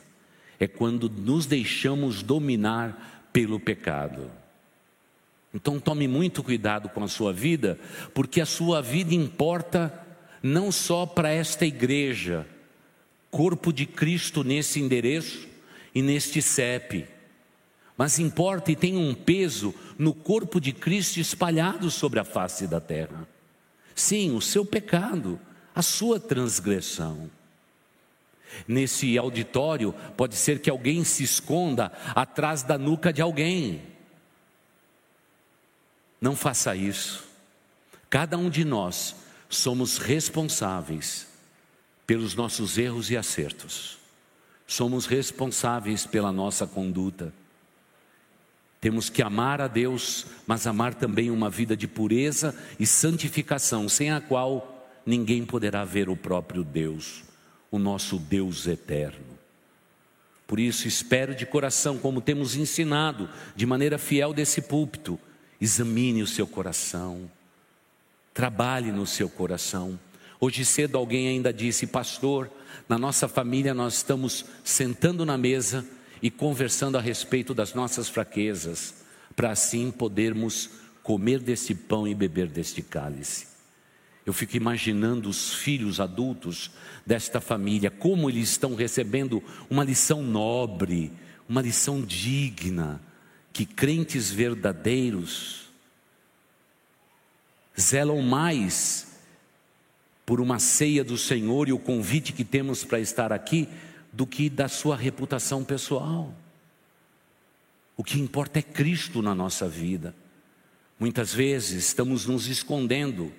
É 0.59 0.67
quando 0.67 1.11
nos 1.11 1.45
deixamos 1.45 2.23
dominar 2.23 3.29
pelo 3.31 3.61
pecado. 3.61 4.31
Então 5.57 5.81
tome 5.81 6.07
muito 6.07 6.43
cuidado 6.43 6.91
com 6.91 7.03
a 7.03 7.09
sua 7.09 7.33
vida, 7.33 7.79
porque 8.13 8.43
a 8.43 8.47
sua 8.47 8.83
vida 8.83 9.15
importa 9.15 9.91
não 10.43 10.71
só 10.71 11.07
para 11.07 11.31
esta 11.31 11.65
igreja, 11.65 12.47
corpo 13.31 13.73
de 13.73 13.87
Cristo 13.87 14.45
nesse 14.45 14.81
endereço 14.81 15.49
e 15.95 16.03
neste 16.03 16.43
CEP, 16.43 17.07
mas 17.97 18.19
importa 18.19 18.71
e 18.71 18.77
tem 18.77 18.99
um 18.99 19.15
peso 19.15 19.75
no 19.99 20.13
corpo 20.13 20.61
de 20.61 20.75
Cristo 20.75 21.21
espalhado 21.21 21.91
sobre 21.91 22.21
a 22.21 22.25
face 22.25 22.67
da 22.67 22.79
terra. 22.79 23.27
Sim, 23.95 24.37
o 24.37 24.43
seu 24.43 24.63
pecado, 24.63 25.41
a 25.75 25.81
sua 25.81 26.21
transgressão. 26.21 27.31
Nesse 28.69 29.17
auditório, 29.17 29.95
pode 30.19 30.35
ser 30.35 30.61
que 30.61 30.69
alguém 30.69 31.03
se 31.03 31.25
esconda 31.25 31.91
atrás 32.15 32.63
da 32.63 32.77
nuca 32.77 33.11
de 33.11 33.23
alguém. 33.23 33.96
Não 36.21 36.35
faça 36.35 36.75
isso. 36.75 37.25
Cada 38.09 38.39
um 38.39 38.49
de 38.49 38.65
nós 38.65 39.15
somos 39.49 39.99
responsáveis 39.99 41.27
pelos 42.07 42.35
nossos 42.35 42.79
erros 42.79 43.11
e 43.11 43.17
acertos. 43.17 43.99
Somos 44.67 45.07
responsáveis 45.07 46.07
pela 46.07 46.33
nossa 46.33 46.67
conduta. 46.67 47.33
Temos 48.81 49.09
que 49.09 49.23
amar 49.23 49.61
a 49.61 49.69
Deus, 49.69 50.27
mas 50.47 50.67
amar 50.67 50.95
também 50.95 51.31
uma 51.31 51.51
vida 51.51 51.77
de 51.77 51.89
pureza 51.89 52.57
e 52.79 52.87
santificação, 52.87 53.89
sem 53.89 54.11
a 54.11 54.21
qual 54.21 54.89
ninguém 55.05 55.45
poderá 55.45 55.85
ver 55.85 56.09
o 56.09 56.17
próprio 56.17 56.63
Deus, 56.63 57.25
o 57.71 57.79
nosso 57.79 58.19
Deus 58.19 58.67
eterno. 58.67 59.37
Por 60.47 60.61
isso, 60.61 60.87
espero 60.87 61.35
de 61.35 61.45
coração, 61.45 61.99
como 61.99 62.21
temos 62.21 62.55
ensinado 62.55 63.29
de 63.57 63.67
maneira 63.67 63.99
fiel 63.99 64.33
desse 64.33 64.63
púlpito, 64.63 65.19
examine 65.61 66.23
o 66.23 66.27
seu 66.27 66.47
coração, 66.47 67.31
Trabalhe 68.37 68.93
no 68.93 69.07
seu 69.07 69.31
coração. 69.31 69.99
Hoje 70.39 70.63
cedo 70.63 70.99
alguém 70.99 71.27
ainda 71.27 71.51
disse, 71.51 71.87
pastor, 71.87 72.51
na 72.87 72.99
nossa 72.99 73.27
família 73.27 73.73
nós 73.73 73.95
estamos 73.95 74.45
sentando 74.63 75.25
na 75.25 75.39
mesa 75.39 75.87
e 76.21 76.31
conversando 76.31 76.99
a 76.99 77.01
respeito 77.01 77.55
das 77.55 77.73
nossas 77.73 78.11
fraquezas, 78.11 78.97
para 79.35 79.53
assim 79.53 79.91
podermos 79.91 80.69
comer 81.03 81.41
desse 81.41 81.75
pão 81.75 82.07
e 82.07 82.15
beber 82.15 82.49
deste 82.49 82.83
cálice. 82.83 83.47
Eu 84.27 84.35
fico 84.35 84.55
imaginando 84.55 85.31
os 85.31 85.55
filhos 85.55 85.99
adultos 85.99 86.71
desta 87.07 87.41
família, 87.41 87.91
como 87.91 88.29
eles 88.29 88.51
estão 88.51 88.75
recebendo 88.75 89.43
uma 89.71 89.83
lição 89.83 90.23
nobre, 90.23 91.11
uma 91.49 91.63
lição 91.63 92.03
digna, 92.03 93.01
que 93.57 93.65
crentes 93.65 94.31
verdadeiros 94.31 95.71
zelam 97.81 98.21
mais 98.21 99.19
por 100.27 100.43
uma 100.43 100.59
ceia 100.59 101.03
do 101.03 101.17
Senhor 101.17 101.67
e 101.67 101.73
o 101.73 101.79
convite 101.79 102.35
que 102.35 102.45
temos 102.45 102.85
para 102.85 103.01
estar 103.01 103.33
aqui 103.33 103.67
do 104.13 104.27
que 104.27 104.51
da 104.51 104.69
sua 104.69 104.95
reputação 104.95 105.65
pessoal. 105.65 106.35
O 107.97 108.05
que 108.05 108.21
importa 108.21 108.59
é 108.59 108.63
Cristo 108.63 109.23
na 109.23 109.35
nossa 109.35 109.67
vida. 109.67 110.15
Muitas 111.01 111.33
vezes 111.33 111.87
estamos 111.87 112.27
nos 112.27 112.49
escondendo 112.49 113.33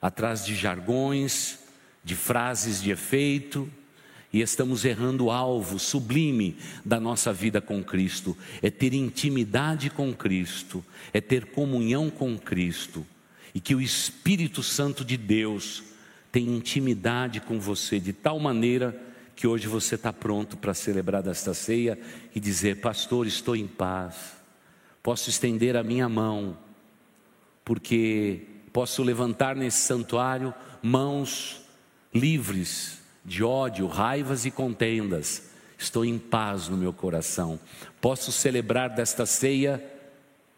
atrás 0.00 0.42
de 0.42 0.54
jargões, 0.54 1.58
de 2.02 2.16
frases 2.16 2.82
de 2.82 2.92
efeito, 2.92 3.70
e 4.32 4.40
estamos 4.40 4.84
errando 4.84 5.26
o 5.26 5.30
alvo 5.30 5.78
sublime 5.78 6.56
da 6.84 7.00
nossa 7.00 7.32
vida 7.32 7.60
com 7.60 7.82
Cristo. 7.82 8.36
É 8.62 8.70
ter 8.70 8.94
intimidade 8.94 9.90
com 9.90 10.14
Cristo, 10.14 10.84
é 11.12 11.20
ter 11.20 11.46
comunhão 11.46 12.08
com 12.10 12.38
Cristo 12.38 13.04
e 13.54 13.60
que 13.60 13.74
o 13.74 13.80
Espírito 13.80 14.62
Santo 14.62 15.04
de 15.04 15.16
Deus 15.16 15.82
tenha 16.30 16.56
intimidade 16.56 17.40
com 17.40 17.58
você 17.58 17.98
de 17.98 18.12
tal 18.12 18.38
maneira 18.38 18.96
que 19.34 19.46
hoje 19.46 19.66
você 19.66 19.96
está 19.96 20.12
pronto 20.12 20.56
para 20.56 20.74
celebrar 20.74 21.22
desta 21.22 21.52
ceia 21.52 21.98
e 22.34 22.38
dizer: 22.38 22.80
Pastor, 22.80 23.26
estou 23.26 23.56
em 23.56 23.66
paz, 23.66 24.36
posso 25.02 25.28
estender 25.28 25.76
a 25.76 25.82
minha 25.82 26.08
mão, 26.08 26.56
porque 27.64 28.42
posso 28.72 29.02
levantar 29.02 29.56
nesse 29.56 29.78
santuário 29.78 30.54
mãos 30.82 31.62
livres 32.14 32.99
de 33.30 33.44
ódio, 33.44 33.86
raivas 33.86 34.44
e 34.44 34.50
contendas. 34.50 35.50
Estou 35.78 36.04
em 36.04 36.18
paz 36.18 36.66
no 36.66 36.76
meu 36.76 36.92
coração. 36.92 37.60
Posso 38.00 38.32
celebrar 38.32 38.90
desta 38.90 39.24
ceia 39.24 39.80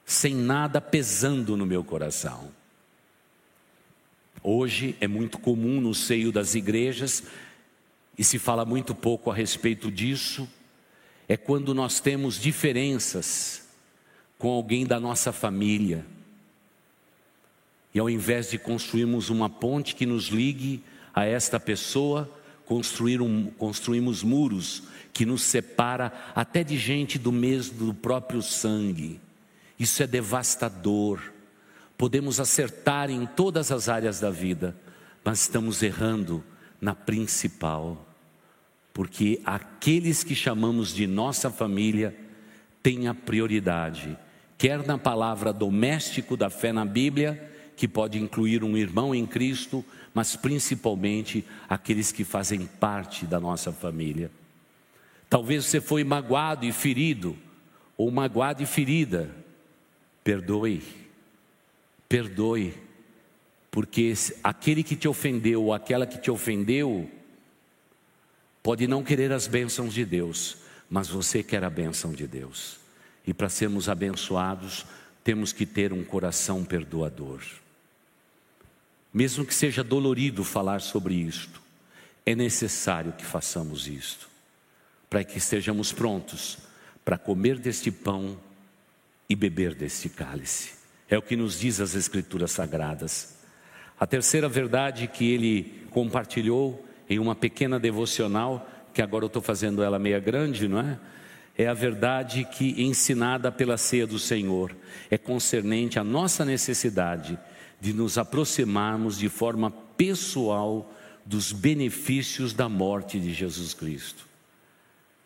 sem 0.06 0.34
nada 0.34 0.80
pesando 0.80 1.54
no 1.54 1.66
meu 1.66 1.84
coração. 1.84 2.50
Hoje 4.42 4.96
é 5.02 5.06
muito 5.06 5.38
comum 5.38 5.82
no 5.82 5.94
seio 5.94 6.32
das 6.32 6.54
igrejas, 6.54 7.24
e 8.16 8.24
se 8.24 8.38
fala 8.38 8.64
muito 8.64 8.94
pouco 8.94 9.30
a 9.30 9.34
respeito 9.34 9.90
disso, 9.90 10.48
é 11.28 11.36
quando 11.36 11.74
nós 11.74 12.00
temos 12.00 12.40
diferenças 12.40 13.68
com 14.38 14.48
alguém 14.48 14.86
da 14.86 14.98
nossa 14.98 15.30
família. 15.30 16.06
E 17.94 17.98
ao 17.98 18.08
invés 18.08 18.50
de 18.50 18.58
construirmos 18.58 19.28
uma 19.28 19.50
ponte 19.50 19.94
que 19.94 20.06
nos 20.06 20.28
ligue 20.28 20.82
a 21.14 21.26
esta 21.26 21.60
pessoa, 21.60 22.28
um, 22.68 23.50
construímos 23.58 24.22
muros 24.22 24.82
que 25.12 25.26
nos 25.26 25.42
separa 25.42 26.12
até 26.34 26.64
de 26.64 26.76
gente 26.76 27.18
do 27.18 27.30
mesmo 27.30 27.86
do 27.86 27.94
próprio 27.94 28.42
sangue. 28.42 29.20
Isso 29.78 30.02
é 30.02 30.06
devastador. 30.06 31.20
Podemos 31.98 32.40
acertar 32.40 33.10
em 33.10 33.26
todas 33.26 33.70
as 33.70 33.88
áreas 33.88 34.20
da 34.20 34.30
vida, 34.30 34.76
mas 35.24 35.42
estamos 35.42 35.82
errando 35.82 36.42
na 36.80 36.94
principal. 36.94 38.06
Porque 38.92 39.40
aqueles 39.44 40.24
que 40.24 40.34
chamamos 40.34 40.94
de 40.94 41.06
nossa 41.06 41.50
família 41.50 42.16
têm 42.82 43.06
a 43.06 43.14
prioridade, 43.14 44.18
quer 44.58 44.84
na 44.84 44.98
palavra 44.98 45.52
doméstico 45.52 46.36
da 46.36 46.50
fé 46.50 46.72
na 46.72 46.84
Bíblia, 46.84 47.50
que 47.76 47.88
pode 47.88 48.18
incluir 48.18 48.62
um 48.62 48.76
irmão 48.76 49.14
em 49.14 49.24
Cristo, 49.24 49.84
mas 50.14 50.36
principalmente 50.36 51.44
aqueles 51.68 52.12
que 52.12 52.24
fazem 52.24 52.66
parte 52.66 53.24
da 53.24 53.40
nossa 53.40 53.72
família. 53.72 54.30
Talvez 55.28 55.64
você 55.64 55.80
foi 55.80 56.04
magoado 56.04 56.66
e 56.66 56.72
ferido, 56.72 57.36
ou 57.96 58.10
magoado 58.10 58.62
e 58.62 58.66
ferida. 58.66 59.30
Perdoe, 60.22 60.82
perdoe, 62.08 62.74
porque 63.70 64.12
aquele 64.44 64.82
que 64.82 64.94
te 64.94 65.08
ofendeu 65.08 65.64
ou 65.64 65.72
aquela 65.72 66.06
que 66.06 66.18
te 66.18 66.30
ofendeu, 66.30 67.10
pode 68.62 68.86
não 68.86 69.02
querer 69.02 69.32
as 69.32 69.46
bênçãos 69.46 69.94
de 69.94 70.04
Deus, 70.04 70.58
mas 70.88 71.08
você 71.08 71.42
quer 71.42 71.64
a 71.64 71.70
bênção 71.70 72.12
de 72.12 72.26
Deus. 72.26 72.78
E 73.26 73.32
para 73.32 73.48
sermos 73.48 73.88
abençoados, 73.88 74.84
temos 75.24 75.52
que 75.52 75.64
ter 75.64 75.92
um 75.92 76.04
coração 76.04 76.64
perdoador. 76.64 77.40
Mesmo 79.12 79.44
que 79.44 79.54
seja 79.54 79.84
dolorido 79.84 80.42
falar 80.42 80.80
sobre 80.80 81.14
isto, 81.14 81.60
é 82.24 82.34
necessário 82.34 83.12
que 83.12 83.24
façamos 83.24 83.86
isto, 83.86 84.28
para 85.10 85.22
que 85.22 85.38
estejamos 85.38 85.92
prontos 85.92 86.58
para 87.04 87.18
comer 87.18 87.58
deste 87.58 87.90
pão 87.90 88.38
e 89.28 89.34
beber 89.34 89.74
deste 89.74 90.08
cálice. 90.08 90.74
É 91.10 91.18
o 91.18 91.22
que 91.22 91.36
nos 91.36 91.58
diz 91.58 91.80
as 91.80 91.94
Escrituras 91.94 92.52
Sagradas. 92.52 93.36
A 93.98 94.06
terceira 94.06 94.48
verdade 94.48 95.06
que 95.06 95.30
ele 95.30 95.86
compartilhou 95.90 96.84
em 97.08 97.18
uma 97.18 97.34
pequena 97.34 97.78
devocional, 97.78 98.66
que 98.94 99.02
agora 99.02 99.24
eu 99.24 99.26
estou 99.26 99.42
fazendo 99.42 99.82
ela 99.82 99.98
meia 99.98 100.20
grande, 100.20 100.68
não 100.68 100.80
é? 100.80 100.98
É 101.56 101.66
a 101.66 101.74
verdade 101.74 102.46
que 102.46 102.82
ensinada 102.82 103.52
pela 103.52 103.76
ceia 103.76 104.06
do 104.06 104.18
Senhor, 104.18 104.74
é 105.10 105.18
concernente 105.18 105.98
à 105.98 106.04
nossa 106.04 106.46
necessidade 106.46 107.38
de 107.82 107.92
nos 107.92 108.16
aproximarmos 108.16 109.18
de 109.18 109.28
forma 109.28 109.68
pessoal 109.68 110.94
dos 111.26 111.50
benefícios 111.50 112.52
da 112.52 112.68
morte 112.68 113.18
de 113.18 113.34
Jesus 113.34 113.74
Cristo. 113.74 114.24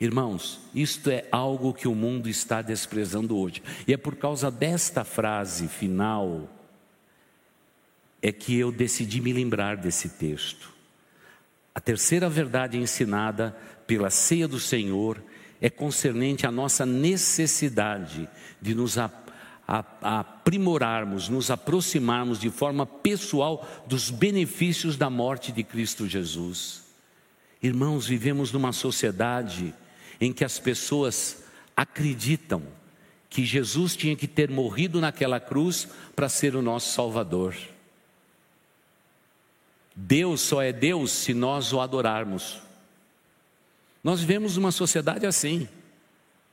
Irmãos, 0.00 0.58
isto 0.74 1.10
é 1.10 1.26
algo 1.30 1.74
que 1.74 1.86
o 1.86 1.94
mundo 1.94 2.30
está 2.30 2.62
desprezando 2.62 3.36
hoje. 3.36 3.62
E 3.86 3.92
é 3.92 3.98
por 3.98 4.16
causa 4.16 4.50
desta 4.50 5.04
frase 5.04 5.68
final 5.68 6.48
é 8.22 8.32
que 8.32 8.56
eu 8.56 8.72
decidi 8.72 9.20
me 9.20 9.34
lembrar 9.34 9.76
desse 9.76 10.08
texto. 10.08 10.72
A 11.74 11.80
terceira 11.80 12.26
verdade 12.26 12.78
ensinada 12.78 13.54
pela 13.86 14.08
ceia 14.08 14.48
do 14.48 14.58
Senhor 14.58 15.22
é 15.60 15.68
concernente 15.68 16.46
à 16.46 16.50
nossa 16.50 16.86
necessidade 16.86 18.26
de 18.62 18.74
nos 18.74 18.96
aproximar 18.96 19.25
aprimorarmos, 19.66 21.28
nos 21.28 21.50
aproximarmos 21.50 22.38
de 22.38 22.50
forma 22.50 22.86
pessoal 22.86 23.66
dos 23.86 24.10
benefícios 24.10 24.96
da 24.96 25.10
morte 25.10 25.50
de 25.50 25.64
Cristo 25.64 26.06
Jesus. 26.06 26.84
Irmãos, 27.60 28.06
vivemos 28.06 28.52
numa 28.52 28.72
sociedade 28.72 29.74
em 30.20 30.32
que 30.32 30.44
as 30.44 30.58
pessoas 30.58 31.42
acreditam 31.76 32.62
que 33.28 33.44
Jesus 33.44 33.96
tinha 33.96 34.14
que 34.14 34.28
ter 34.28 34.50
morrido 34.50 35.00
naquela 35.00 35.40
cruz 35.40 35.88
para 36.14 36.28
ser 36.28 36.54
o 36.54 36.62
nosso 36.62 36.92
Salvador. 36.92 37.56
Deus 39.96 40.42
só 40.42 40.62
é 40.62 40.72
Deus 40.72 41.10
se 41.10 41.34
nós 41.34 41.72
o 41.72 41.80
adorarmos. 41.80 42.60
Nós 44.04 44.20
vivemos 44.20 44.56
numa 44.56 44.70
sociedade 44.70 45.26
assim. 45.26 45.68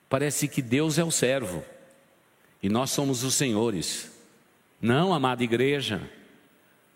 Parece 0.10 0.48
que 0.48 0.62
Deus 0.62 0.98
é 0.98 1.04
o 1.04 1.12
servo 1.12 1.64
e 2.64 2.70
nós 2.70 2.92
somos 2.92 3.26
os 3.26 3.36
senhores. 3.36 4.10
Não, 4.82 5.14
amada 5.14 5.44
igreja. 5.44 6.10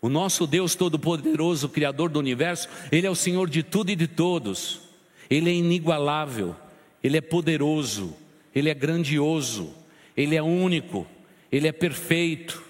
O 0.00 0.08
nosso 0.08 0.46
Deus 0.46 0.74
Todo-Poderoso, 0.74 1.68
Criador 1.68 2.08
do 2.08 2.18
universo, 2.18 2.68
Ele 2.90 3.06
é 3.06 3.10
o 3.10 3.14
Senhor 3.14 3.50
de 3.50 3.62
tudo 3.62 3.90
e 3.90 3.96
de 3.96 4.06
todos. 4.06 4.80
Ele 5.28 5.50
é 5.50 5.52
inigualável, 5.52 6.56
Ele 7.04 7.18
é 7.18 7.20
poderoso, 7.20 8.16
Ele 8.54 8.70
é 8.70 8.74
grandioso, 8.74 9.74
Ele 10.16 10.34
é 10.34 10.42
único, 10.42 11.06
Ele 11.52 11.68
é 11.68 11.72
perfeito. 11.72 12.64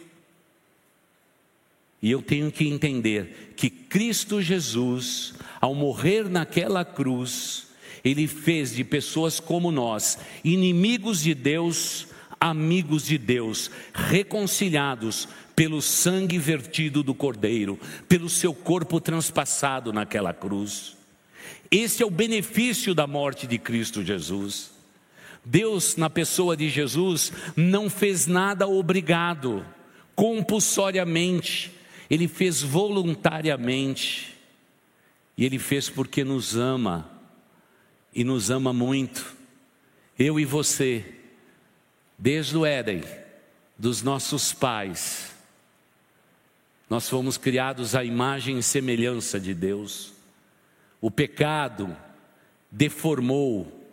E 2.03 2.11
eu 2.11 2.21
tenho 2.21 2.51
que 2.51 2.67
entender 2.67 3.53
que 3.57 3.71
Cristo 3.71 4.43
Jesus, 4.43 5.35
ao 5.61 5.73
morrer 5.73 6.29
naquela 6.29 6.85
cruz, 6.85 7.69
Ele 8.05 8.27
fez 8.27 8.75
de 8.75 8.83
pessoas 8.83 9.39
como 9.39 9.71
nós, 9.71 10.19
inimigos 10.43 11.23
de 11.23 11.35
Deus, 11.35 12.08
amigos 12.41 13.05
de 13.05 13.19
Deus, 13.19 13.71
reconciliados 13.93 15.29
pelo 15.55 15.83
sangue 15.83 16.39
vertido 16.39 17.03
do 17.03 17.15
Cordeiro, 17.15 17.79
pelo 18.09 18.29
seu 18.29 18.55
corpo 18.55 19.01
transpassado 19.01 19.93
naquela 19.93 20.33
cruz. 20.33 20.97
Esse 21.71 22.03
é 22.03 22.07
o 22.07 22.11
benefício 22.11 22.95
da 22.95 23.07
morte 23.07 23.47
de 23.47 23.59
Cristo 23.59 24.05
Jesus. 24.05 24.71
Deus, 25.45 25.97
na 25.97 26.09
pessoa 26.09 26.57
de 26.57 26.69
Jesus, 26.69 27.33
não 27.57 27.91
fez 27.91 28.27
nada 28.27 28.69
obrigado, 28.69 29.65
compulsoriamente, 30.15 31.73
ele 32.09 32.29
fez 32.29 32.63
voluntariamente. 32.63 34.37
E 35.37 35.45
ele 35.45 35.59
fez 35.59 35.89
porque 35.89 36.25
nos 36.25 36.57
ama, 36.57 37.09
e 38.13 38.25
nos 38.25 38.51
ama 38.51 38.73
muito. 38.73 39.37
Eu 40.19 40.41
e 40.41 40.45
você 40.45 41.05
Desde 42.19 42.57
o 42.57 42.67
Éden, 42.67 43.05
dos 43.79 44.03
nossos 44.03 44.53
pais, 44.53 45.33
nós 46.91 47.09
fomos 47.09 47.39
criados 47.39 47.95
à 47.95 48.03
imagem 48.03 48.59
e 48.59 48.63
semelhança 48.63 49.39
de 49.39 49.55
Deus. 49.55 50.13
O 51.01 51.13
pecado 51.13 51.97
deformou 52.71 53.87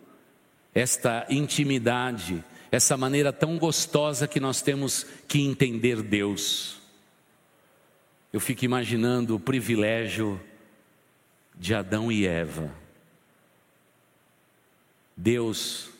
esta 0.74 1.24
intimidade, 1.30 2.42
essa 2.72 2.96
maneira 2.96 3.32
tão 3.32 3.58
gostosa 3.58 4.26
que 4.26 4.40
nós 4.40 4.60
temos 4.60 5.06
que 5.28 5.40
entender 5.40 6.02
Deus. 6.02 6.80
Eu 8.32 8.40
fico 8.40 8.64
imaginando 8.64 9.36
o 9.36 9.40
privilégio 9.40 10.40
de 11.54 11.74
Adão 11.74 12.10
e 12.10 12.26
Eva. 12.26 12.74
Deus 15.16 15.95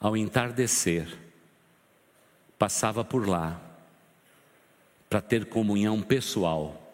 ao 0.00 0.16
entardecer, 0.16 1.18
passava 2.58 3.04
por 3.04 3.28
lá 3.28 3.60
para 5.08 5.20
ter 5.20 5.46
comunhão 5.46 6.02
pessoal 6.02 6.84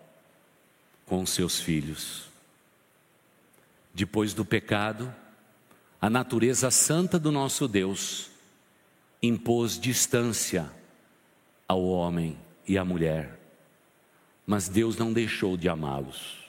com 1.06 1.24
seus 1.26 1.60
filhos. 1.60 2.28
Depois 3.92 4.32
do 4.32 4.44
pecado, 4.44 5.14
a 6.00 6.08
natureza 6.08 6.70
santa 6.70 7.18
do 7.18 7.30
nosso 7.30 7.68
Deus 7.68 8.30
impôs 9.22 9.78
distância 9.78 10.70
ao 11.66 11.82
homem 11.84 12.38
e 12.66 12.76
à 12.76 12.84
mulher, 12.84 13.38
mas 14.46 14.68
Deus 14.68 14.96
não 14.96 15.12
deixou 15.12 15.56
de 15.56 15.68
amá-los. 15.68 16.44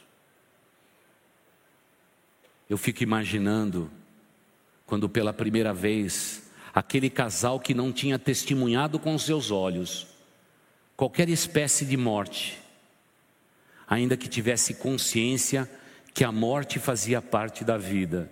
Eu 2.70 2.78
fico 2.78 3.04
imaginando 3.04 3.90
quando 4.86 5.08
pela 5.08 5.32
primeira 5.32 5.74
vez 5.74 6.45
aquele 6.76 7.10
casal 7.10 7.58
que 7.58 7.74
não 7.74 7.94
tinha 7.94 8.20
testemunhado 8.20 9.00
com 9.00 9.18
seus 9.18 9.50
olhos 9.50 10.08
qualquer 10.98 11.30
espécie 11.30 11.86
de 11.86 11.96
morte, 11.96 12.62
ainda 13.88 14.18
que 14.18 14.28
tivesse 14.28 14.76
consciência 14.76 15.70
que 16.14 16.24
a 16.24 16.32
morte 16.32 16.78
fazia 16.78 17.22
parte 17.22 17.64
da 17.64 17.78
vida. 17.78 18.30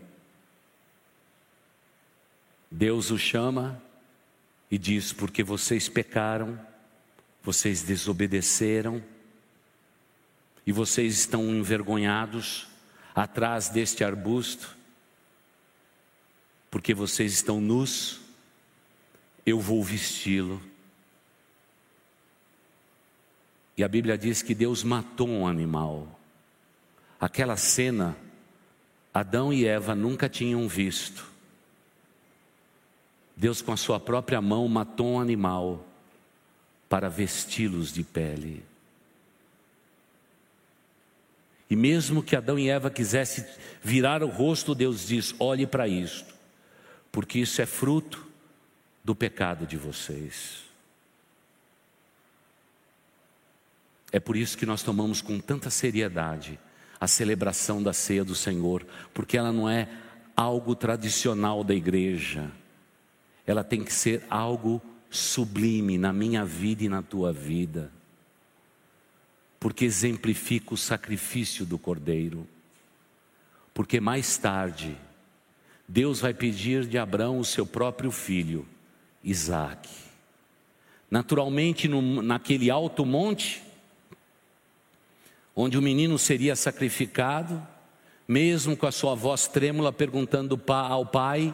Deus 2.70 3.12
o 3.12 3.18
chama 3.18 3.82
e 4.70 4.78
diz: 4.78 5.14
porque 5.14 5.44
vocês 5.44 5.88
pecaram, 5.88 6.60
vocês 7.42 7.82
desobedeceram, 7.84 9.04
e 10.66 10.72
vocês 10.72 11.20
estão 11.20 11.50
envergonhados 11.50 12.68
atrás 13.14 13.70
deste 13.70 14.04
arbusto, 14.04 14.76
porque 16.72 16.94
vocês 16.94 17.34
estão 17.34 17.60
nus 17.62 18.23
eu 19.46 19.60
vou 19.60 19.84
vesti-lo. 19.84 20.62
E 23.76 23.84
a 23.84 23.88
Bíblia 23.88 24.18
diz 24.18 24.42
que 24.42 24.54
Deus 24.54 24.84
matou 24.84 25.28
um 25.28 25.48
animal. 25.48 26.08
Aquela 27.20 27.58
cena 27.58 28.16
Adão 29.14 29.54
e 29.54 29.66
Eva 29.66 29.94
nunca 29.96 30.30
tinham 30.30 30.68
visto. 30.68 31.26
Deus, 33.36 33.62
com 33.62 33.72
a 33.72 33.78
sua 33.78 34.00
própria 34.00 34.42
mão, 34.42 34.68
matou 34.68 35.14
um 35.14 35.20
animal 35.20 35.86
para 36.88 37.10
vesti-los 37.10 37.92
de 37.92 38.04
pele. 38.04 38.64
E 41.70 41.76
mesmo 41.76 42.22
que 42.22 42.36
Adão 42.36 42.60
e 42.60 42.70
Eva 42.70 42.92
quisessem 42.92 43.44
virar 43.82 44.22
o 44.22 44.28
rosto, 44.28 44.76
Deus 44.76 45.08
diz: 45.08 45.34
olhe 45.40 45.66
para 45.66 45.88
isto, 45.88 46.34
porque 47.12 47.40
isso 47.40 47.62
é 47.62 47.66
fruto 47.66 48.33
do 49.04 49.16
pecado 49.16 49.66
de 49.66 49.78
vocês. 49.78 50.64
É 54.12 54.20
por 54.20 54.36
isso 54.36 54.58
que 54.58 54.66
nós 54.66 54.84
tomamos 54.84 55.22
com 55.22 55.40
tanta 55.40 55.70
seriedade 55.70 56.60
a 57.00 57.08
celebração 57.08 57.84
da 57.84 57.92
ceia 57.92 58.24
do 58.24 58.36
Senhor, 58.36 58.86
porque 59.14 59.38
ela 59.38 59.52
não 59.52 59.70
é 59.70 59.90
algo 60.36 60.76
tradicional 60.76 61.64
da 61.64 61.74
igreja, 61.74 62.50
ela 63.46 63.64
tem 63.64 63.84
que 63.84 63.92
ser 63.92 64.24
algo 64.30 64.82
sublime 65.10 65.98
na 65.98 66.14
minha 66.14 66.46
vida 66.46 66.84
e 66.84 66.90
na 66.90 67.02
tua 67.02 67.34
vida 67.34 67.92
porque 69.64 69.86
exemplifica 69.86 70.74
o 70.74 70.78
sacrifício 70.78 71.66
do 71.66 71.80
cordeiro. 71.80 72.46
Porque 73.74 73.98
mais 73.98 74.38
tarde, 74.38 74.94
Deus 75.88 76.20
vai 76.20 76.34
pedir 76.34 76.86
de 76.86 76.98
Abraão 76.98 77.40
o 77.40 77.46
seu 77.46 77.66
próprio 77.66 78.12
filho, 78.12 78.68
Isaac. 79.24 79.90
Naturalmente, 81.10 81.88
no, 81.88 82.22
naquele 82.22 82.70
alto 82.70 83.06
monte, 83.06 83.64
onde 85.56 85.78
o 85.78 85.82
menino 85.82 86.18
seria 86.18 86.56
sacrificado, 86.56 87.62
mesmo 88.28 88.76
com 88.76 88.88
a 88.88 88.92
sua 88.92 89.16
voz 89.16 89.48
trêmula, 89.48 89.94
perguntando 89.94 90.60
ao 90.68 91.06
pai: 91.06 91.54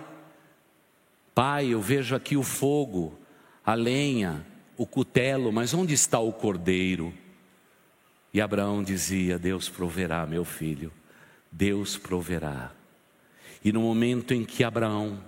Pai, 1.36 1.68
eu 1.68 1.82
vejo 1.82 2.16
aqui 2.16 2.38
o 2.38 2.44
fogo, 2.44 3.18
a 3.66 3.74
lenha, 3.74 4.46
o 4.78 4.86
cutelo, 4.86 5.52
mas 5.52 5.74
onde 5.74 5.94
está 5.94 6.20
o 6.20 6.32
cordeiro? 6.32 7.14
E 8.34 8.40
Abraão 8.40 8.84
dizia: 8.84 9.38
Deus 9.38 9.68
proverá, 9.68 10.26
meu 10.26 10.46
filho, 10.46 10.92
Deus 11.52 11.98
proverá. 11.98 12.72
E 13.64 13.74
no 13.74 13.82
momento 13.82 14.34
em 14.34 14.46
que 14.46 14.64
Abraão 14.64 15.22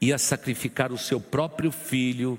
ia 0.00 0.18
sacrificar 0.18 0.92
o 0.92 0.98
seu 0.98 1.20
próprio 1.20 1.72
filho, 1.72 2.38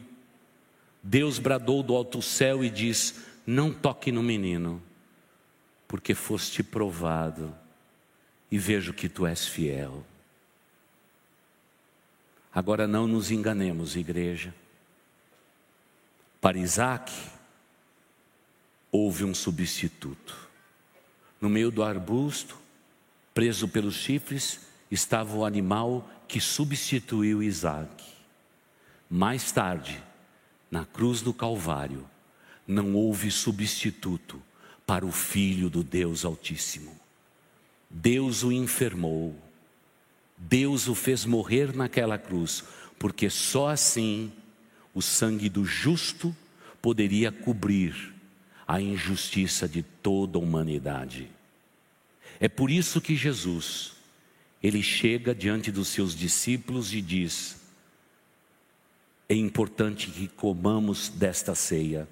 Deus 1.03 1.39
bradou 1.39 1.83
do 1.83 1.95
alto 1.95 2.21
céu 2.21 2.63
e 2.63 2.69
diz: 2.69 3.25
Não 3.45 3.73
toque 3.73 4.11
no 4.11 4.23
menino, 4.23 4.81
porque 5.87 6.13
foste 6.13 6.63
provado 6.63 7.55
e 8.51 8.57
vejo 8.57 8.93
que 8.93 9.09
tu 9.09 9.25
és 9.25 9.45
fiel. 9.45 10.03
Agora 12.53 12.87
não 12.87 13.07
nos 13.07 13.29
enganemos, 13.29 13.95
igreja. 13.95 14.53
Para 16.41 16.57
Isaac, 16.57 17.11
houve 18.91 19.23
um 19.23 19.35
substituto. 19.35 20.47
No 21.39 21.49
meio 21.49 21.69
do 21.69 21.83
arbusto, 21.83 22.57
preso 23.33 23.67
pelos 23.67 23.95
chifres, 23.95 24.61
estava 24.89 25.37
o 25.37 25.45
animal 25.45 26.09
que 26.29 26.39
substituiu 26.39 27.41
Isaac. 27.41 28.05
Mais 29.09 29.51
tarde, 29.51 30.01
na 30.69 30.85
cruz 30.85 31.21
do 31.21 31.33
Calvário, 31.33 32.07
não 32.67 32.93
houve 32.93 33.31
substituto 33.31 34.39
para 34.85 35.03
o 35.03 35.11
Filho 35.11 35.71
do 35.71 35.83
Deus 35.83 36.23
Altíssimo. 36.23 36.95
Deus 37.89 38.43
o 38.43 38.51
enfermou, 38.51 39.35
Deus 40.37 40.87
o 40.87 40.93
fez 40.93 41.25
morrer 41.25 41.75
naquela 41.75 42.19
cruz, 42.19 42.63
porque 42.99 43.27
só 43.27 43.69
assim 43.69 44.31
o 44.93 45.01
sangue 45.01 45.49
do 45.49 45.65
justo 45.65 46.35
poderia 46.79 47.31
cobrir 47.31 48.13
a 48.67 48.79
injustiça 48.79 49.67
de 49.67 49.81
toda 49.81 50.37
a 50.37 50.41
humanidade. 50.41 51.27
É 52.39 52.47
por 52.47 52.69
isso 52.69 53.01
que 53.01 53.15
Jesus, 53.15 53.93
ele 54.61 54.83
chega 54.83 55.33
diante 55.33 55.71
dos 55.71 55.87
seus 55.87 56.15
discípulos 56.15 56.93
e 56.93 57.01
diz: 57.01 57.59
é 59.27 59.35
importante 59.35 60.09
que 60.09 60.27
comamos 60.27 61.09
desta 61.09 61.55
ceia, 61.55 62.07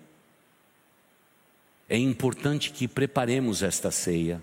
é 1.89 1.97
importante 1.97 2.71
que 2.71 2.87
preparemos 2.87 3.63
esta 3.63 3.91
ceia. 3.91 4.41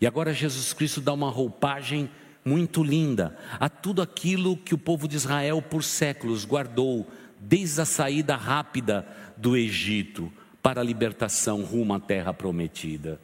E 0.00 0.06
agora 0.06 0.34
Jesus 0.34 0.72
Cristo 0.72 1.00
dá 1.00 1.12
uma 1.12 1.30
roupagem 1.30 2.10
muito 2.44 2.82
linda 2.82 3.38
a 3.60 3.68
tudo 3.68 4.02
aquilo 4.02 4.56
que 4.56 4.74
o 4.74 4.78
povo 4.78 5.06
de 5.06 5.16
Israel 5.16 5.62
por 5.62 5.84
séculos 5.84 6.44
guardou, 6.44 7.08
desde 7.38 7.80
a 7.80 7.84
saída 7.84 8.34
rápida 8.36 9.06
do 9.36 9.56
Egito, 9.56 10.32
para 10.60 10.80
a 10.80 10.84
libertação 10.84 11.62
rumo 11.62 11.94
à 11.94 12.00
terra 12.00 12.32
prometida. 12.32 13.20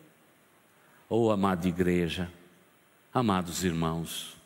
Oh, 1.08 1.30
amada 1.30 1.66
igreja, 1.66 2.30
amados 3.18 3.64
irmãos, 3.64 4.36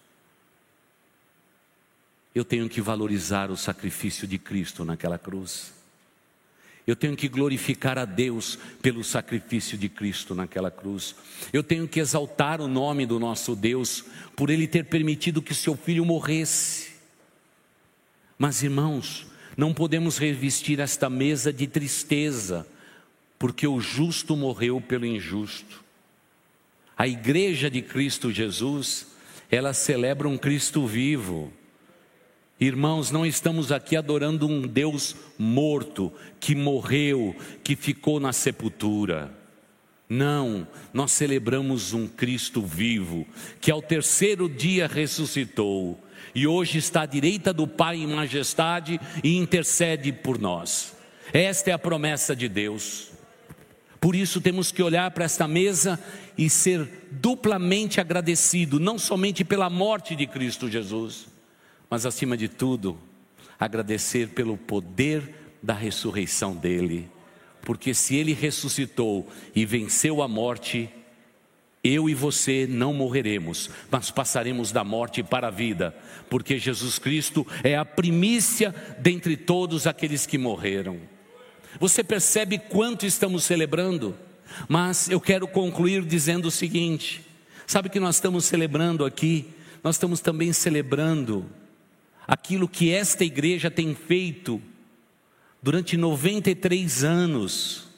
eu 2.35 2.45
tenho 2.45 2.69
que 2.69 2.81
valorizar 2.81 3.51
o 3.51 3.57
sacrifício 3.57 4.27
de 4.27 4.39
Cristo 4.39 4.85
naquela 4.85 5.19
cruz. 5.19 5.73
Eu 6.87 6.97
tenho 6.97 7.17
que 7.17 7.29
glorificar 7.29 7.97
a 7.97 8.05
Deus 8.05 8.59
pelo 8.81 9.05
sacrifício 9.05 9.79
de 9.79 9.89
Cristo 9.89 10.35
naquela 10.35 10.71
cruz. 10.71 11.15
Eu 11.53 11.63
tenho 11.63 11.87
que 11.87 12.01
exaltar 12.01 12.61
o 12.61 12.67
nome 12.67 13.07
do 13.07 13.21
nosso 13.21 13.55
Deus 13.55 14.05
por 14.35 14.51
Ele 14.51 14.67
ter 14.67 14.87
permitido 14.87 15.43
que 15.43 15.55
seu 15.55 15.77
filho 15.77 16.05
morresse. 16.05 16.93
Mas, 18.37 18.63
irmãos, 18.63 19.27
não 19.57 19.73
podemos 19.73 20.19
revestir 20.19 20.81
esta 20.81 21.09
mesa 21.09 21.53
de 21.53 21.69
tristeza, 21.69 22.67
porque 23.39 23.67
o 23.67 23.81
justo 23.81 24.37
morreu 24.37 24.81
pelo 24.81 25.07
injusto. 25.07 25.83
A 26.97 27.07
igreja 27.07 27.71
de 27.71 27.83
Cristo 27.83 28.31
Jesus, 28.31 29.07
ela 29.51 29.73
celebra 29.73 30.29
um 30.29 30.37
Cristo 30.37 30.87
vivo. 30.87 31.53
Irmãos, 32.61 33.11
não 33.11 33.27
estamos 33.27 33.73
aqui 33.73 33.97
adorando 33.97 34.47
um 34.47 34.63
Deus 34.63 35.17
morto, 35.39 36.13
que 36.39 36.55
morreu, 36.55 37.35
que 37.65 37.75
ficou 37.75 38.21
na 38.21 38.33
sepultura. 38.33 39.33
Não, 40.09 40.69
nós 40.93 41.13
celebramos 41.13 41.93
um 41.93 42.07
Cristo 42.07 42.61
vivo, 42.63 43.27
que 43.61 43.71
ao 43.71 43.81
terceiro 43.81 44.49
dia 44.49 44.87
ressuscitou 44.87 45.99
e 46.35 46.47
hoje 46.47 46.79
está 46.79 47.03
à 47.03 47.07
direita 47.07 47.53
do 47.53 47.67
Pai 47.67 47.97
em 47.97 48.07
majestade 48.07 49.01
e 49.25 49.37
intercede 49.37 50.13
por 50.13 50.39
nós. 50.39 50.95
Esta 51.33 51.71
é 51.71 51.73
a 51.73 51.79
promessa 51.79 52.37
de 52.37 52.49
Deus. 52.49 53.12
Por 54.03 54.17
isso 54.17 54.41
temos 54.41 54.73
que 54.73 54.83
olhar 54.83 55.09
para 55.13 55.27
esta 55.27 55.47
mesa 55.47 55.97
e 56.37 56.51
ser 56.51 57.07
duplamente 57.09 58.01
agradecido, 58.01 58.81
não 58.81 58.99
somente 58.99 59.45
pela 59.45 59.71
morte 59.71 60.17
de 60.17 60.27
Cristo 60.27 60.69
Jesus, 60.69 61.29
mas 61.89 62.05
acima 62.05 62.37
de 62.37 62.49
tudo, 62.49 62.99
agradecer 63.61 64.31
pelo 64.31 64.57
poder 64.57 65.53
da 65.63 65.73
ressurreição 65.73 66.53
dele. 66.53 67.09
Porque 67.61 67.95
se 67.95 68.17
ele 68.17 68.33
ressuscitou 68.33 69.31
e 69.55 69.65
venceu 69.65 70.21
a 70.21 70.27
morte, 70.27 70.91
eu 71.85 72.11
e 72.11 72.15
você 72.15 72.67
não 72.69 72.93
morreremos, 72.93 73.71
mas 73.89 74.11
passaremos 74.11 74.73
da 74.73 74.83
morte 74.83 75.23
para 75.23 75.47
a 75.47 75.53
vida, 75.53 75.97
porque 76.29 76.59
Jesus 76.59 76.99
Cristo 76.99 77.47
é 77.63 77.77
a 77.77 77.85
primícia 77.85 78.75
dentre 78.99 79.37
todos 79.37 79.87
aqueles 79.87 80.27
que 80.27 80.39
morreram. 80.39 81.12
Você 81.79 82.05
percebe 82.05 82.59
quanto 82.59 83.07
estamos 83.07 83.45
celebrando? 83.45 84.17
Mas 84.69 85.09
eu 85.09 85.21
quero 85.21 85.49
concluir 85.49 86.03
dizendo 86.05 86.47
o 86.47 86.51
seguinte: 86.51 87.23
sabe 87.67 87.89
que 87.89 88.01
nós 88.01 88.17
estamos 88.17 88.45
celebrando 88.45 89.05
aqui? 89.05 89.47
Nós 89.83 89.97
estamos 89.97 90.21
também 90.21 90.53
celebrando 90.53 91.47
aquilo 92.27 92.69
que 92.69 92.93
esta 92.93 93.25
igreja 93.25 93.71
tem 93.71 93.95
feito 93.95 94.61
durante 95.63 95.97
93 95.97 97.05
anos. 97.05 97.89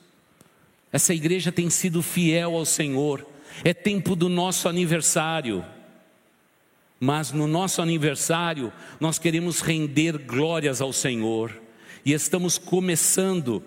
Essa 0.93 1.13
igreja 1.13 1.51
tem 1.51 1.69
sido 1.69 2.03
fiel 2.03 2.57
ao 2.57 2.65
Senhor. 2.65 3.27
É 3.65 3.75
tempo 3.75 4.15
do 4.15 4.29
nosso 4.29 4.69
aniversário. 4.69 5.65
Mas 7.01 7.33
no 7.33 7.47
nosso 7.47 7.83
aniversário, 7.83 8.73
nós 9.01 9.19
queremos 9.19 9.61
render 9.61 10.17
glórias 10.17 10.81
ao 10.81 10.93
Senhor 10.93 11.63
e 12.05 12.12
estamos 12.12 12.59
começando 12.59 13.62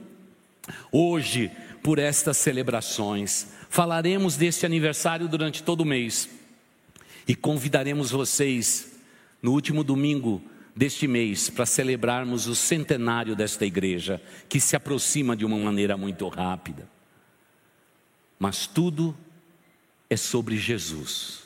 hoje 0.91 1.51
por 1.81 1.99
estas 1.99 2.37
celebrações. 2.37 3.47
Falaremos 3.69 4.37
deste 4.37 4.65
aniversário 4.65 5.27
durante 5.27 5.63
todo 5.63 5.81
o 5.81 5.85
mês 5.85 6.29
e 7.27 7.35
convidaremos 7.35 8.11
vocês 8.11 8.93
no 9.41 9.51
último 9.51 9.83
domingo 9.83 10.41
deste 10.75 11.07
mês 11.07 11.49
para 11.49 11.65
celebrarmos 11.65 12.47
o 12.47 12.55
centenário 12.55 13.35
desta 13.35 13.65
igreja, 13.65 14.21
que 14.47 14.59
se 14.59 14.75
aproxima 14.75 15.35
de 15.35 15.43
uma 15.43 15.57
maneira 15.57 15.97
muito 15.97 16.27
rápida. 16.27 16.87
Mas 18.37 18.67
tudo 18.67 19.17
é 20.09 20.15
sobre 20.15 20.55
Jesus. 20.55 21.43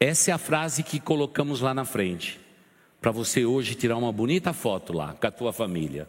Essa 0.00 0.32
é 0.32 0.34
a 0.34 0.38
frase 0.38 0.82
que 0.82 0.98
colocamos 0.98 1.60
lá 1.60 1.72
na 1.72 1.84
frente, 1.84 2.40
para 3.04 3.12
você 3.12 3.44
hoje 3.44 3.74
tirar 3.74 3.98
uma 3.98 4.10
bonita 4.10 4.54
foto 4.54 4.94
lá 4.94 5.12
com 5.12 5.26
a 5.26 5.30
tua 5.30 5.52
família. 5.52 6.08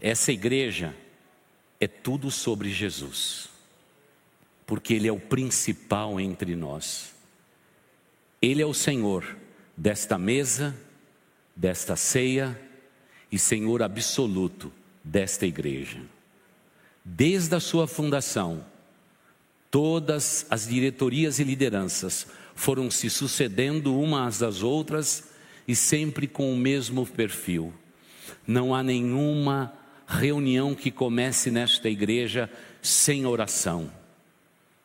Essa 0.00 0.30
igreja 0.30 0.94
é 1.80 1.88
tudo 1.88 2.30
sobre 2.30 2.70
Jesus, 2.70 3.48
porque 4.64 4.94
Ele 4.94 5.08
é 5.08 5.12
o 5.12 5.18
principal 5.18 6.20
entre 6.20 6.54
nós. 6.54 7.12
Ele 8.40 8.62
é 8.62 8.64
o 8.64 8.72
Senhor 8.72 9.36
desta 9.76 10.16
mesa, 10.16 10.72
desta 11.56 11.96
ceia 11.96 12.56
e 13.32 13.36
Senhor 13.36 13.82
absoluto 13.82 14.70
desta 15.02 15.46
igreja. 15.46 16.00
Desde 17.04 17.56
a 17.56 17.60
sua 17.60 17.88
fundação, 17.88 18.64
todas 19.68 20.46
as 20.48 20.68
diretorias 20.68 21.40
e 21.40 21.42
lideranças 21.42 22.28
foram 22.54 22.88
se 22.88 23.10
sucedendo 23.10 23.98
umas 23.98 24.44
às 24.44 24.62
outras 24.62 25.36
e 25.68 25.76
sempre 25.76 26.26
com 26.26 26.50
o 26.50 26.56
mesmo 26.56 27.06
perfil. 27.06 27.74
Não 28.46 28.74
há 28.74 28.82
nenhuma 28.82 29.74
reunião 30.06 30.74
que 30.74 30.90
comece 30.90 31.50
nesta 31.50 31.90
igreja 31.90 32.50
sem 32.80 33.26
oração. 33.26 33.92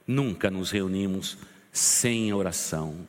Nunca 0.06 0.52
nos 0.52 0.69
reunimos 0.69 1.38
sem 1.72 2.34
oração. 2.34 3.08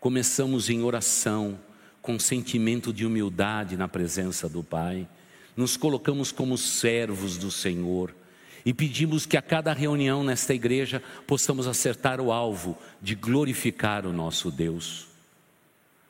Começamos 0.00 0.70
em 0.70 0.82
oração, 0.82 1.60
com 2.00 2.18
sentimento 2.18 2.90
de 2.90 3.04
humildade 3.04 3.76
na 3.76 3.86
presença 3.86 4.48
do 4.48 4.64
Pai. 4.64 5.06
Nos 5.54 5.76
colocamos 5.76 6.32
como 6.32 6.56
servos 6.56 7.36
do 7.36 7.50
Senhor 7.50 8.14
e 8.64 8.72
pedimos 8.72 9.26
que 9.26 9.36
a 9.36 9.42
cada 9.42 9.74
reunião 9.74 10.24
nesta 10.24 10.54
igreja 10.54 11.02
possamos 11.26 11.66
acertar 11.66 12.18
o 12.18 12.32
alvo 12.32 12.78
de 13.02 13.14
glorificar 13.14 14.06
o 14.06 14.12
nosso 14.12 14.50
Deus. 14.50 15.09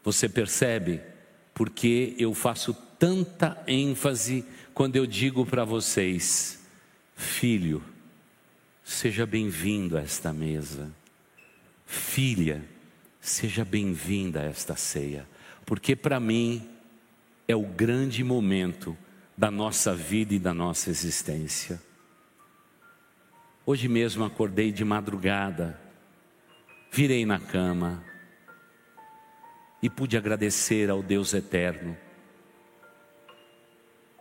Você 0.02 0.28
percebe 0.28 1.00
porque 1.52 2.14
eu 2.18 2.32
faço 2.34 2.72
tanta 2.98 3.62
ênfase 3.66 4.44
quando 4.72 4.96
eu 4.96 5.06
digo 5.06 5.44
para 5.44 5.64
vocês, 5.64 6.64
filho, 7.14 7.82
seja 8.82 9.26
bem-vindo 9.26 9.96
a 9.96 10.00
esta 10.00 10.32
mesa, 10.32 10.90
filha, 11.84 12.64
seja 13.20 13.64
bem-vinda 13.64 14.40
a 14.40 14.44
esta 14.44 14.74
ceia, 14.74 15.26
porque 15.66 15.94
para 15.94 16.18
mim 16.18 16.66
é 17.46 17.54
o 17.54 17.62
grande 17.62 18.24
momento 18.24 18.96
da 19.36 19.50
nossa 19.50 19.94
vida 19.94 20.34
e 20.34 20.38
da 20.38 20.54
nossa 20.54 20.88
existência. 20.88 21.80
Hoje 23.66 23.86
mesmo 23.86 24.24
acordei 24.24 24.72
de 24.72 24.84
madrugada, 24.84 25.78
virei 26.90 27.26
na 27.26 27.38
cama 27.38 28.09
e 29.82 29.88
pude 29.88 30.16
agradecer 30.16 30.90
ao 30.90 31.02
Deus 31.02 31.32
eterno. 31.34 31.96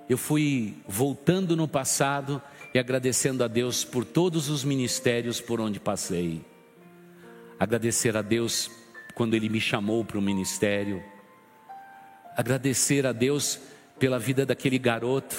Eu 0.10 0.18
fui 0.18 0.78
voltando 0.88 1.56
no 1.56 1.68
passado 1.68 2.42
e 2.74 2.80
agradecendo 2.80 3.44
a 3.44 3.48
Deus 3.48 3.84
por 3.84 4.04
todos 4.04 4.50
os 4.50 4.64
ministérios 4.64 5.40
por 5.40 5.60
onde 5.60 5.80
passei. 5.80 6.44
Agradecer 7.60 8.16
a 8.16 8.22
Deus 8.22 8.72
quando 9.14 9.34
Ele 9.34 9.50
me 9.50 9.60
chamou 9.60 10.04
para 10.04 10.18
o 10.18 10.22
ministério. 10.22 11.04
Agradecer 12.36 13.06
a 13.06 13.12
Deus 13.12 13.60
pela 14.00 14.18
vida 14.18 14.46
daquele 14.46 14.80
garoto 14.80 15.36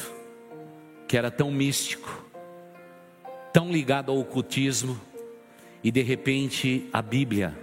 que 1.08 1.16
era 1.16 1.30
tão 1.30 1.50
místico 1.50 2.30
tão 3.52 3.70
ligado 3.70 4.10
ao 4.10 4.18
ocultismo, 4.18 5.00
e 5.82 5.90
de 5.90 6.02
repente 6.02 6.88
a 6.92 7.00
Bíblia 7.00 7.56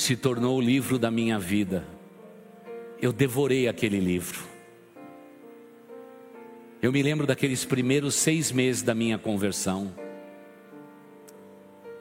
se 0.00 0.16
tornou 0.16 0.56
o 0.56 0.60
livro 0.60 0.98
da 0.98 1.10
minha 1.10 1.38
vida. 1.38 1.86
Eu 3.00 3.12
devorei 3.12 3.68
aquele 3.68 4.00
livro. 4.00 4.40
Eu 6.80 6.90
me 6.90 7.02
lembro 7.02 7.26
daqueles 7.26 7.64
primeiros 7.66 8.14
seis 8.14 8.50
meses 8.50 8.82
da 8.82 8.94
minha 8.94 9.18
conversão. 9.18 9.94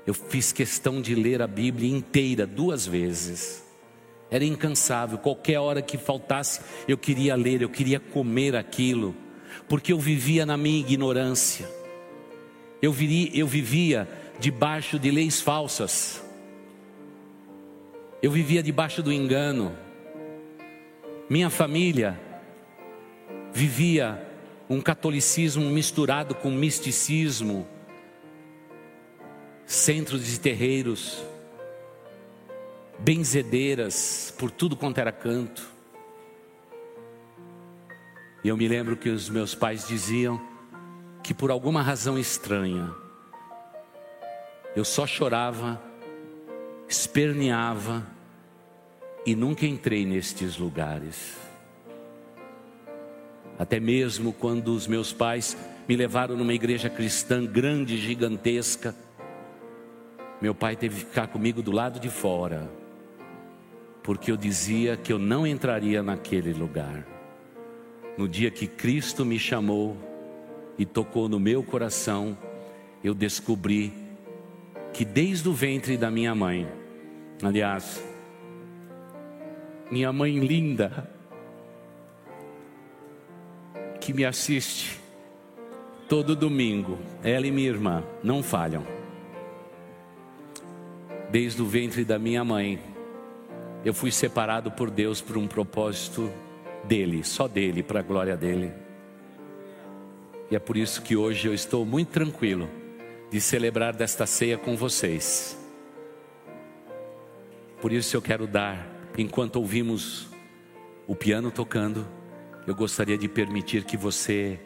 Eu 0.07 0.13
fiz 0.13 0.53
questão 0.53 1.01
de 1.01 1.13
ler 1.13 1.41
a 1.41 1.47
Bíblia 1.47 1.93
inteira 1.93 2.47
duas 2.47 2.88
vezes. 2.88 3.63
Era 4.31 4.45
incansável, 4.45 5.17
qualquer 5.17 5.59
hora 5.59 5.81
que 5.81 5.97
faltasse, 5.97 6.62
eu 6.88 6.97
queria 6.97 7.35
ler, 7.35 7.62
eu 7.62 7.69
queria 7.69 7.99
comer 7.99 8.55
aquilo, 8.55 9.13
porque 9.67 9.91
eu 9.91 9.99
vivia 9.99 10.45
na 10.45 10.55
minha 10.55 10.79
ignorância. 10.79 11.69
Eu, 12.81 12.93
viri, 12.93 13.29
eu 13.38 13.45
vivia 13.45 14.07
debaixo 14.39 14.97
de 14.97 15.12
leis 15.12 15.41
falsas. 15.41 16.29
Eu 18.21 18.32
vivia 18.32 18.62
debaixo 18.62 19.01
do 19.01 19.13
engano. 19.13 19.73
Minha 21.29 21.49
família 21.49 22.19
vivia 23.53 24.27
um 24.69 24.82
catolicismo 24.82 25.63
misturado 25.69 26.36
com 26.36 26.51
misticismo, 26.51 27.65
centros 29.65 30.25
de 30.25 30.38
terreiros, 30.38 31.23
benzedeiras 32.99 34.34
por 34.38 34.51
tudo 34.51 34.75
quanto 34.75 34.97
era 34.99 35.13
canto. 35.13 35.65
E 38.43 38.49
eu 38.49 38.58
me 38.58 38.67
lembro 38.67 38.97
que 38.97 39.10
os 39.10 39.29
meus 39.29 39.55
pais 39.55 39.88
diziam 39.88 40.41
que 41.23 41.34
por 41.34 41.51
alguma 41.51 41.82
razão 41.82 42.19
estranha, 42.19 42.93
eu 44.75 44.84
só 44.84 45.08
chorava, 45.08 45.82
esperneava 46.89 48.06
e 49.25 49.36
nunca 49.36 49.65
entrei 49.65 50.06
nestes 50.06 50.58
lugares. 50.58 51.38
Até 53.58 53.80
mesmo 53.80 54.34
quando 54.34 54.69
os 54.69 54.88
meus 54.88 55.13
pais 55.13 55.56
me 55.88 55.95
levaram 55.95 56.36
numa 56.36 56.54
igreja 56.54 56.89
cristã 56.89 57.45
grande, 57.45 57.97
gigantesca, 57.97 58.95
meu 60.41 60.56
pai 60.56 60.75
teve 60.75 60.95
que 60.95 61.06
ficar 61.06 61.28
comigo 61.28 61.62
do 61.62 61.71
lado 61.71 61.99
de 61.99 62.10
fora, 62.10 62.69
porque 64.02 64.32
eu 64.32 64.38
dizia 64.38 64.97
que 64.97 65.13
eu 65.13 65.19
não 65.19 65.45
entraria 65.45 66.02
naquele 66.02 66.54
lugar. 66.54 67.06
No 68.17 68.28
dia 68.28 68.49
que 68.49 68.65
Cristo 68.65 69.23
me 69.23 69.38
chamou, 69.38 69.95
e 70.80 70.86
tocou 70.86 71.28
no 71.28 71.39
meu 71.39 71.62
coração, 71.62 72.38
eu 73.04 73.13
descobri 73.13 73.93
que 74.93 75.04
desde 75.04 75.47
o 75.49 75.54
ventre 75.54 75.97
da 75.97 76.10
minha 76.10 76.34
mãe, 76.34 76.79
aliás, 77.41 78.04
minha 79.89 80.12
mãe 80.12 80.38
linda, 80.39 81.10
que 83.99 84.13
me 84.13 84.25
assiste 84.25 84.99
todo 86.08 86.36
domingo, 86.36 86.97
ela 87.23 87.45
e 87.45 87.52
minha 87.52 87.69
irmã 87.69 88.04
não 88.23 88.41
falham. 88.41 88.84
Desde 91.30 91.62
o 91.62 91.65
ventre 91.65 92.04
da 92.04 92.17
minha 92.17 92.43
mãe, 92.43 92.80
eu 93.86 93.93
fui 93.93 94.12
separado 94.12 94.71
por 94.71 94.89
Deus 94.89 95.21
por 95.21 95.38
um 95.38 95.47
propósito 95.47 96.32
dele, 96.84 97.23
só 97.23 97.47
dele, 97.47 97.84
para 97.84 97.99
a 97.99 98.04
glória 98.04 98.36
dele. 98.36 98.71
E 100.49 100.56
é 100.56 100.60
por 100.60 100.75
isso 100.75 101.02
que 101.02 101.15
hoje 101.15 101.47
eu 101.47 101.54
estou 101.54 101.86
muito 101.86 102.10
tranquilo 102.10 102.67
de 103.30 103.39
celebrar 103.39 103.93
desta 103.93 104.25
ceia 104.25 104.58
com 104.58 104.75
vocês. 104.75 105.56
Por 107.82 107.92
isso 107.92 108.15
eu 108.15 108.22
quero 108.22 108.46
dar, 108.46 108.88
enquanto 109.18 109.56
ouvimos 109.58 110.28
o 111.08 111.15
piano 111.15 111.52
tocando, 111.52 112.08
eu 112.68 112.76
gostaria 112.76 113.18
de 113.18 113.28
permitir 113.28 113.84
que 113.84 113.98
você, 113.98 114.60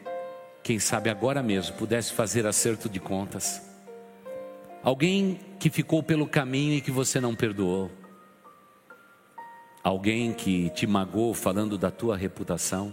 quem 0.62 0.78
sabe 0.78 1.08
agora 1.08 1.42
mesmo, 1.42 1.76
pudesse 1.76 2.12
fazer 2.12 2.46
acerto 2.46 2.88
de 2.88 3.00
contas. 3.00 3.62
Alguém 4.82 5.38
que 5.58 5.70
ficou 5.70 6.02
pelo 6.02 6.26
caminho 6.26 6.74
e 6.74 6.80
que 6.80 6.90
você 6.90 7.20
não 7.20 7.34
perdoou. 7.34 7.90
Alguém 9.82 10.32
que 10.32 10.70
te 10.70 10.86
magoou 10.86 11.32
falando 11.34 11.78
da 11.78 11.90
tua 11.90 12.16
reputação 12.16 12.92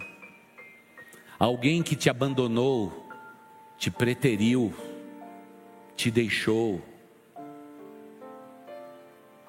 Alguém 1.42 1.82
que 1.82 1.96
te 1.96 2.08
abandonou, 2.08 3.10
te 3.76 3.90
preteriu, 3.90 4.72
te 5.96 6.12
deixou. 6.12 6.80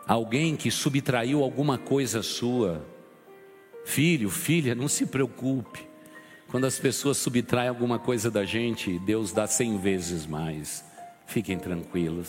Alguém 0.06 0.56
que 0.56 0.70
subtraiu 0.70 1.42
alguma 1.42 1.78
coisa 1.78 2.22
sua. 2.22 2.84
Filho, 3.84 4.30
filha, 4.30 4.74
não 4.74 4.88
se 4.88 5.06
preocupe. 5.06 5.86
Quando 6.48 6.66
as 6.66 6.78
pessoas 6.78 7.16
subtraem 7.16 7.68
alguma 7.68 7.98
coisa 7.98 8.30
da 8.30 8.44
gente, 8.44 8.98
Deus 8.98 9.32
dá 9.32 9.46
cem 9.46 9.78
vezes 9.78 10.26
mais. 10.26 10.84
Fiquem 11.26 11.58
tranquilos. 11.58 12.28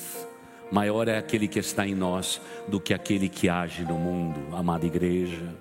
Maior 0.72 1.08
é 1.08 1.18
aquele 1.18 1.48
que 1.48 1.60
está 1.60 1.86
em 1.86 1.94
nós 1.94 2.40
do 2.68 2.80
que 2.80 2.94
aquele 2.94 3.28
que 3.28 3.50
age 3.50 3.84
no 3.84 3.96
mundo, 3.96 4.56
amada 4.56 4.86
igreja. 4.86 5.54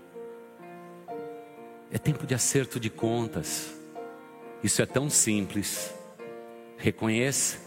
É 1.91 1.99
tempo 1.99 2.27
de 2.27 2.35
acerto 2.35 2.79
de 2.79 2.89
contas. 2.89 3.75
Isso 4.63 4.81
é 4.81 4.87
tão 4.87 5.11
simples. 5.11 5.93
Reconheça 6.77 7.59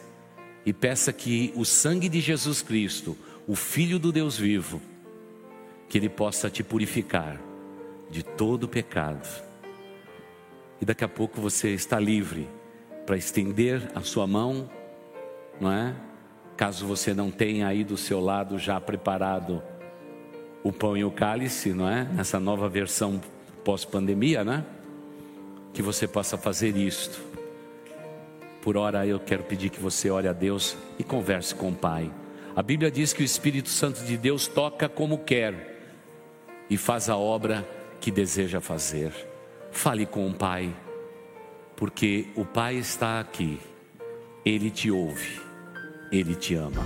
e 0.65 0.73
peça 0.73 1.13
que 1.13 1.53
o 1.55 1.63
sangue 1.63 2.09
de 2.09 2.19
Jesus 2.21 2.61
Cristo, 2.61 3.15
o 3.47 3.55
Filho 3.55 3.99
do 3.99 4.11
Deus 4.11 4.37
vivo, 4.37 4.81
que 5.87 5.97
Ele 5.97 6.09
possa 6.09 6.49
te 6.49 6.63
purificar 6.63 7.39
de 8.09 8.23
todo 8.23 8.67
pecado. 8.67 9.27
E 10.81 10.85
daqui 10.85 11.03
a 11.03 11.07
pouco 11.07 11.39
você 11.39 11.69
está 11.69 11.99
livre 11.99 12.49
para 13.05 13.17
estender 13.17 13.91
a 13.93 14.01
sua 14.01 14.25
mão, 14.25 14.69
não 15.59 15.71
é? 15.71 15.95
Caso 16.57 16.87
você 16.87 17.13
não 17.13 17.29
tenha 17.29 17.67
aí 17.67 17.83
do 17.83 17.97
seu 17.97 18.19
lado 18.19 18.57
já 18.57 18.79
preparado 18.79 19.61
o 20.63 20.71
pão 20.71 20.97
e 20.97 21.03
o 21.05 21.11
cálice, 21.11 21.73
não 21.73 21.87
é? 21.87 22.05
Nessa 22.05 22.39
nova 22.39 22.67
versão 22.67 23.21
pós-pandemia, 23.63 24.43
né? 24.43 24.65
Que 25.73 25.81
você 25.81 26.07
possa 26.07 26.37
fazer 26.37 26.75
isto. 26.75 27.21
Por 28.61 28.75
hora 28.75 29.05
eu 29.05 29.19
quero 29.19 29.43
pedir 29.43 29.69
que 29.69 29.79
você 29.79 30.09
ore 30.09 30.27
a 30.27 30.33
Deus 30.33 30.75
e 30.97 31.03
converse 31.03 31.53
com 31.53 31.69
o 31.69 31.75
Pai. 31.75 32.11
A 32.55 32.63
Bíblia 32.63 32.89
diz 32.89 33.11
que 33.11 33.21
o 33.21 33.25
Espírito 33.25 33.67
Santo 33.67 34.01
de 34.05 34.15
Deus 34.15 34.47
toca 34.47 34.87
como 34.87 35.17
quer 35.17 35.77
e 36.69 36.77
faz 36.77 37.09
a 37.09 37.17
obra 37.17 37.67
que 37.99 38.09
deseja 38.09 38.61
fazer. 38.61 39.11
Fale 39.71 40.05
com 40.05 40.25
o 40.25 40.33
Pai, 40.33 40.73
porque 41.75 42.27
o 42.33 42.45
Pai 42.45 42.75
está 42.75 43.19
aqui, 43.19 43.59
Ele 44.45 44.69
te 44.69 44.89
ouve, 44.89 45.41
Ele 46.09 46.33
te 46.33 46.55
ama. 46.55 46.81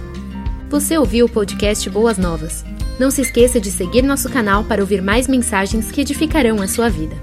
Você 0.72 0.98
ouviu 0.98 1.28
o 1.28 1.30
podcast 1.30 1.88
Boas 1.88 2.18
Novas? 2.18 2.66
Não 3.00 3.12
se 3.12 3.22
esqueça 3.22 3.62
de 3.62 3.70
seguir 3.70 4.02
nosso 4.02 4.28
canal 4.28 4.64
para 4.64 4.82
ouvir 4.82 5.04
mais 5.04 5.28
mensagens 5.28 5.92
que 5.92 6.02
edificarão 6.02 6.64
a 6.64 6.68
sua 6.68 6.90
vida. 6.90 7.16